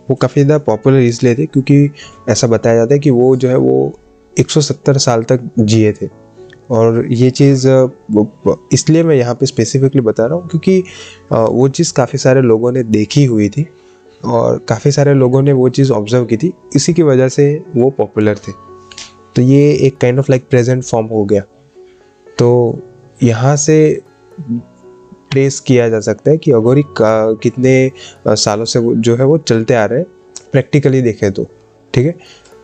वो 0.10 0.16
काफ़ी 0.16 0.44
ज़्यादा 0.44 0.63
पॉपुलर 0.66 1.00
इसलिए 1.00 1.36
थे 1.36 1.46
क्योंकि 1.46 1.89
ऐसा 2.30 2.48
बताया 2.48 2.75
जाता 2.75 2.94
है 2.94 3.00
कि 3.00 3.10
वो 3.12 3.36
जो 3.36 3.50
है 3.50 3.58
वो 3.58 3.94
170 4.38 4.98
साल 5.00 5.24
तक 5.24 5.50
जिए 5.60 5.92
थे। 5.94 6.10
और 6.72 7.06
ये 7.12 7.30
चीज़ 7.32 7.68
इसलिए 8.74 9.04
मैं 9.04 9.16
यहाँ 9.16 9.36
पे 9.36 9.46
स्पेसिफिकली 9.46 10.01
बता 10.01 10.25
रहा 10.25 10.38
हूँ 10.38 10.48
क्योंकि 10.50 10.80
वो 11.32 11.68
चीज़ 11.70 11.94
काफ़ी 11.94 12.20
सारे 12.20 12.42
लोगों 12.42 12.72
ने 12.72 12.84
देखी 12.86 13.25
हुई 13.25 13.50
थी। 13.50 13.68
और 14.22 14.58
काफ़ी 14.70 14.92
सारे 14.92 15.14
लोगों 15.14 15.42
ने 15.42 15.54
वो 15.54 15.68
चीज़ 15.70 15.92
ऑब्ज़र्व 15.92 16.26
की 16.26 16.38
थी। 16.38 16.54
इसी 16.76 16.94
की 16.94 17.04
वजह 17.04 17.30
से 17.30 17.46
वो 17.76 17.90
पॉपुलर 17.90 18.38
थे। 18.38 18.52
तो 19.36 19.42
ये 19.42 19.72
एक 19.88 19.98
kind 19.98 20.20
of 20.20 20.32
like 20.32 20.48
present 20.50 20.84
form 20.84 21.08
हो 21.08 21.24
गया। 21.26 21.42
तो 22.38 22.80
यहाँ 23.24 23.56
से 23.56 23.78
ट्रेस 25.32 25.60
किया 25.60 25.88
जा 25.90 26.00
सकता 26.00 26.32
है 26.32 26.38
कि 26.38 26.52
अगोरी 26.52 26.84
कितने 27.00 27.92
सालों 28.28 28.66
से 28.66 28.80
जो 28.96 29.16
है 29.16 29.26
वो 29.26 29.38
चलते 29.40 29.74
आ 29.74 29.86
रहे 29.86 30.00
हैं 30.00 30.08
प्रैक्टिकली 30.52 31.02
देखें 31.02 31.32
तो 31.32 31.48
ठीक 31.94 32.06
है? 32.06 32.16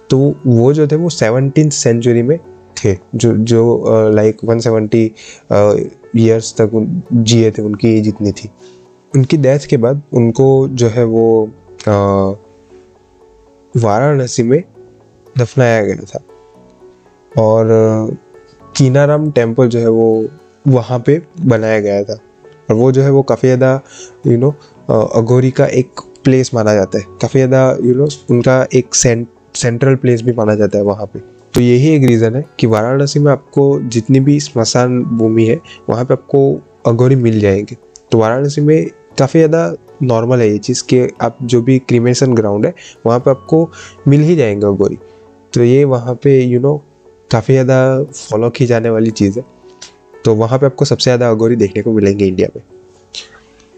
तो 0.09 0.35
वो 0.45 0.73
जो 0.73 0.87
थे 0.87 0.95
वो 0.95 1.09
सेवनटीन 1.09 1.69
सेंचुरी 1.71 2.21
में 2.23 2.37
थे। 2.77 2.95
जो 3.15 3.33
जो 3.37 4.09
लाइक 4.11 4.43
वन 4.45 4.59
सेवेंटी 4.59 5.03
ईयर्स 6.17 6.53
तक 6.61 6.71
जिए 7.13 7.51
थे, 7.51 7.61
उनकी 7.61 7.97
एज 7.97 8.07
इतनी 8.07 8.31
थी। 8.31 8.49
उनकी 9.13 9.37
डेथ 9.37 9.65
के 9.69 9.77
बाद 9.77 10.01
उनको 10.13 10.67
जो 10.69 10.87
है 10.89 11.03
वो 11.05 11.25
वाराणसी 13.75 14.43
में 14.43 14.63
दफनाया 15.35 15.81
गया 15.81 16.03
था। 16.05 16.23
और 17.31 17.67
कीनाराम 18.75 19.29
टेंपल 19.31 19.67
जो 19.67 19.79
है 19.79 19.89
वो 19.89 20.25
वहाँ 20.67 20.99
पे 20.99 21.21
बनाया 21.41 21.79
गया 21.79 22.03
था। 22.03 22.13
और 22.69 22.75
वो 22.75 22.91
जो 22.91 23.01
है 23.03 23.09
वो 23.11 23.21
काफ़ी 23.23 23.47
ज़्यादा 23.47 23.81
यू 24.27 24.37
नो 24.37 24.49
अघोरी 24.89 25.51
का 25.51 25.65
एक 25.67 25.99
प्लेस 26.23 26.53
माना 26.53 26.73
जाता 26.73 26.97
है। 26.97 27.05
काफ़ी 27.21 27.39
ज़्यादा 27.39 27.77
यू 27.83 27.95
नो 27.95 28.07
उनका 28.31 28.65
एक 28.73 28.95
सेंट 28.95 29.27
सेंट्रल 29.55 29.95
प्लेस 29.95 30.21
भी 30.21 30.33
माना 30.33 30.55
जाता 30.55 30.77
है 30.77 30.83
वहाँ 30.83 31.05
पे। 31.05 31.19
तो 31.53 31.61
यही 31.61 31.89
एक 31.95 32.03
रीज़न 32.03 32.35
है 32.35 32.43
कि 32.59 32.67
वाराणसी 32.67 33.19
में 33.19 33.31
आपको 33.31 33.79
जितनी 33.87 34.19
भी 34.19 34.39
स्मशान 34.39 35.01
भूमि 35.11 35.45
है, 35.45 35.59
वहाँ 35.89 36.05
पे 36.05 36.13
आपको 36.13 36.61
अघोरी 36.85 37.15
मिल 37.15 37.39
जाएँगे। 37.39 37.77
तो 38.11 38.17
वाराणसी 38.17 38.61
में 38.61 38.89
काफ़ी 39.19 39.39
ज़्यादा 39.39 39.75
नॉर्मल 40.03 40.41
है 40.41 40.49
ये 40.49 40.57
चीज़ 40.57 40.83
कि 40.83 41.07
आप 41.21 41.37
जो 41.43 41.61
भी 41.61 41.77
क्रीमेशन 41.79 42.33
ग्राउंड 42.33 42.65
है, 42.65 42.73
वहाँ 43.05 43.19
पे 43.19 43.31
आपको 43.31 43.69
मिल 44.07 44.21
ही 44.21 44.35
जाएँगे 44.35 44.65
अघोरी 44.65 44.97
तो 45.53 45.63
ये 45.63 45.83
वहाँ 45.85 46.15
पे 46.15 46.39
यू 46.41 46.59
नो 46.59 46.75
काफ़ी 47.31 47.53
ज़्यादा 47.53 48.03
फॉलो 48.03 48.49
की 48.49 48.65
जाने 48.65 48.89
वाली 48.89 49.11
चीज़ 49.11 49.39
है। 49.39 49.45
तो 50.25 50.33
वहाँ 50.35 50.59
पे 50.59 50.65
आपको 50.65 50.85
सबसे 50.85 51.03
ज़्यादा 51.03 51.29
अगोरी 51.29 51.55
देखने 51.55 51.81
को 51.83 51.91
मिलेंगे 51.91 52.25
इंडिया 52.25 52.47
में। 52.55 52.63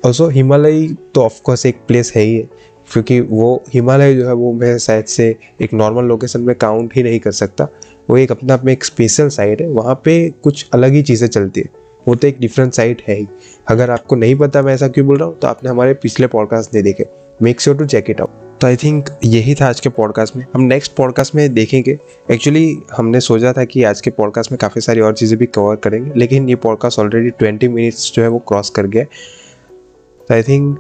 ऑल्सो 0.04 0.28
हिमालय 0.30 0.88
तो 1.16 1.22
ऑफकोर्स 1.22 1.66
एक 1.66 1.78
प्लेस 1.88 2.12
है 2.16 2.22
ही 2.22 2.36
है, 2.36 2.50
क्योंकि 2.90 3.20
वो 3.22 3.64
हिमालय 3.74 4.14
जो 4.16 4.28
है, 4.28 4.34
वो 4.34 4.52
मैं 4.54 4.78
शायद 4.78 5.06
से 5.06 5.36
एक 5.62 5.74
नॉर्मल 5.74 6.04
लोकेशन 6.04 6.42
में 6.42 6.56
काउंट 6.56 6.96
ही 6.96 7.04
नहीं 7.04 7.20
कर 7.20 7.32
सकता। 7.32 7.68
वो 8.10 8.18
एक 8.18 8.32
अपने 8.32 8.54
आप 8.54 8.66
में 8.66 8.72
एक 8.74 8.84
स्पेशल 8.84 9.30
साइट 9.30 9.62
है, 9.62 9.68
वहाँ 9.70 9.96
पे 10.06 10.30
कुछ 10.44 10.70
अलग 10.74 10.94
ही 10.94 11.02
चीज़ें 11.04 11.28
चलती 11.28 11.62
है। 11.62 11.85
वो 12.08 12.16
तो 12.16 12.28
एक 12.28 12.40
डिफरेंट 12.40 12.74
साइट 12.74 13.02
है 13.08 13.16
ही। 13.16 13.28
अगर 13.68 13.92
आपको 13.92 14.16
नहीं 14.16 14.36
पता 14.36 14.62
मैं 14.62 14.74
ऐसा 14.74 14.88
क्यों 14.88 15.06
बोल 15.08 15.18
रहा 15.18 15.28
हूँ 15.28 15.38
तो 15.40 15.48
आपने 15.48 15.70
हमारे 15.70 15.94
पिछले 15.96 16.28
पॉडकास्ट 16.28 16.74
नहीं 16.74 16.84
देखे। 16.84 17.06
Make 17.40 17.62
sure 17.62 17.78
to 17.78 17.86
check 17.86 18.10
it 18.10 18.22
out 18.22 18.44
तो 18.62 18.68
आई 18.68 18.76
थिंक 18.76 19.10
यही 19.26 19.54
था 19.56 19.68
आज 19.68 19.80
के 19.80 19.90
पॉडकास्ट 19.90 20.36
में। 20.36 20.46
हम 20.54 20.62
नेक्स्ट 20.64 20.94
पॉडकास्ट 20.96 21.36
में 21.36 21.54
देखेंगे। 21.54 21.98
एक्चुअली 22.32 22.78
हमने 22.92 23.20
सोचा 23.22 23.52
था 23.54 23.66
कि 23.66 23.84
आज 23.84 24.02
के 24.02 24.10
पॉडकास्ट 24.12 24.52
में 24.52 24.58
काफ़ी 24.58 24.82
सारी 24.82 25.02
और 25.02 25.14
चीज़ें 25.14 25.38
भी 25.40 25.46
कवर 25.48 25.76
करेंगे, 25.76 26.12
लेकिन 26.16 26.50
ये 26.50 26.56
पॉडकास्ट 26.58 27.00
ऑलरेडी 27.00 27.30
ट्वेंटी 27.30 27.68
मिनट्स 27.68 28.12
जो 28.14 28.24
है 28.24 28.28
वो 28.30 28.40
क्रॉस 28.48 28.70
कर 28.70 28.88
गया 28.88 29.04
तो 29.04 30.34
आई 30.34 30.44
थिंक 30.44 30.80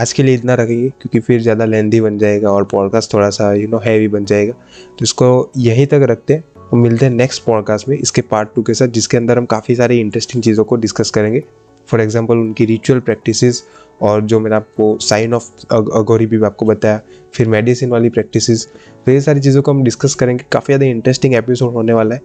आज 0.00 0.12
के 0.12 0.22
लिए 0.22 0.34
इतना 0.34 0.54
रखेंगे 0.54 0.88
क्योंकि 0.90 1.20
फिर 1.20 1.40
ज़्यादा 1.42 1.64
लेंदी 1.64 2.00
बन 2.00 2.18
जाएगा 2.18 2.50
और 2.50 2.64
पॉडकास्ट 2.64 3.12
थोड़ा 3.14 3.28
सा 3.30 3.52
यू 3.54 3.68
नो 3.68 3.78
हैवी 3.78 4.08
बन 4.08 4.24
जाएगा। 4.24 4.52
तो 4.52 5.02
इसको 5.02 5.50
यहीं 5.56 5.86
तक 5.86 6.06
रखते 6.10 6.34
हैं। 6.34 6.44
हम 6.70 6.78
मिलते 6.78 7.06
हैं 7.06 7.12
नेक्स्ट 7.12 7.42
पॉडकास्ट 7.44 7.88
में, 7.88 7.96
इसके 7.96 8.22
पार्ट 8.22 8.48
टू 8.54 8.62
के 8.62 8.74
साथ, 8.74 8.88
जिसके 8.88 9.16
अंदर 9.16 9.38
हम 9.38 9.46
काफ़ी 9.46 9.74
सारी 9.74 9.98
इंटरेस्टिंग 10.00 10.42
चीज़ों 10.42 10.64
को 10.64 10.76
डिस्कस 10.76 11.10
करेंगे। 11.10 11.42
फॉर 11.88 12.00
एग्ज़ाम्पल 12.00 12.34
उनकी 12.34 12.64
रिचुअल 12.64 13.00
प्रैक्टिसेस 13.00 13.62
और 14.02 14.20
जो 14.22 14.38
मैंने 14.40 14.56
आपको 14.56 14.96
साइन 15.00 15.34
ऑफ़ 15.34 15.50
अगोरी 15.72 16.26
भी 16.26 16.42
आपको 16.44 16.66
बताया, 16.66 17.00
फिर 17.34 17.48
मेडिसिन 17.48 17.90
वाली 17.90 18.10
प्रैक्टिसेस 18.10 18.66
तो 19.06 19.12
ये 19.12 19.20
सारी 19.20 19.40
चीज़ों 19.40 19.62
को 19.62 19.70
हम 19.70 19.82
डिस्कस 19.84 20.14
करेंगे। 20.14 20.44
काफ़ी 20.52 20.74
ज़्यादा 20.74 20.86
इंटरेस्टिंग 20.86 21.34
एपिसोड 21.34 21.72
होने 21.74 21.92
वाला 21.92 22.14
है। 22.14 22.22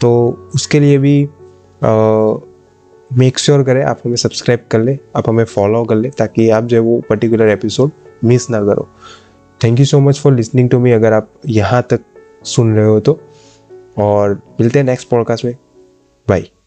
तो 0.00 0.50
उसके 0.54 0.80
लिए 0.80 0.98
भी 0.98 1.28
मेक 3.10 3.38
श्योर 3.38 3.56
sure 3.56 3.66
करें, 3.66 3.82
आप 3.84 4.00
हमें 4.04 4.16
सब्सक्राइब 4.16 4.64
कर 4.70 4.80
ले, 4.80 4.98
आप 5.16 5.28
हमें 5.28 5.44
फॉलो 5.44 5.84
कर 5.84 5.96
ले, 5.96 6.10
ताकि 6.10 6.48
आप 6.50 6.64
जो 6.64 6.76
है 6.76 6.82
वो 6.82 7.00
पर्टिकुलर 7.08 7.48
एपिसोड 7.48 7.90
मिस 8.24 8.50
ना 8.50 8.60
करो। 8.64 8.88
Thank 9.60 9.78
you 9.80 9.84
so 9.86 10.00
much 10.00 10.18
for 10.20 10.32
listening 10.32 10.70
to 10.70 10.78
me 10.78 10.92
अगर 10.92 11.12
आप 11.12 11.30
यहाँ 11.46 11.82
तक 11.90 12.00
सुन 12.46 12.74
रहे 12.74 12.86
हो 12.86 12.98
तो 13.00 13.18
और 13.98 14.42
मिलते 14.60 14.78
हैं 14.78 14.86
नेक्स्ट 14.86 15.08
पॉडकास्ट 15.08 15.44
में। 15.44 15.54
बाय 16.28 16.48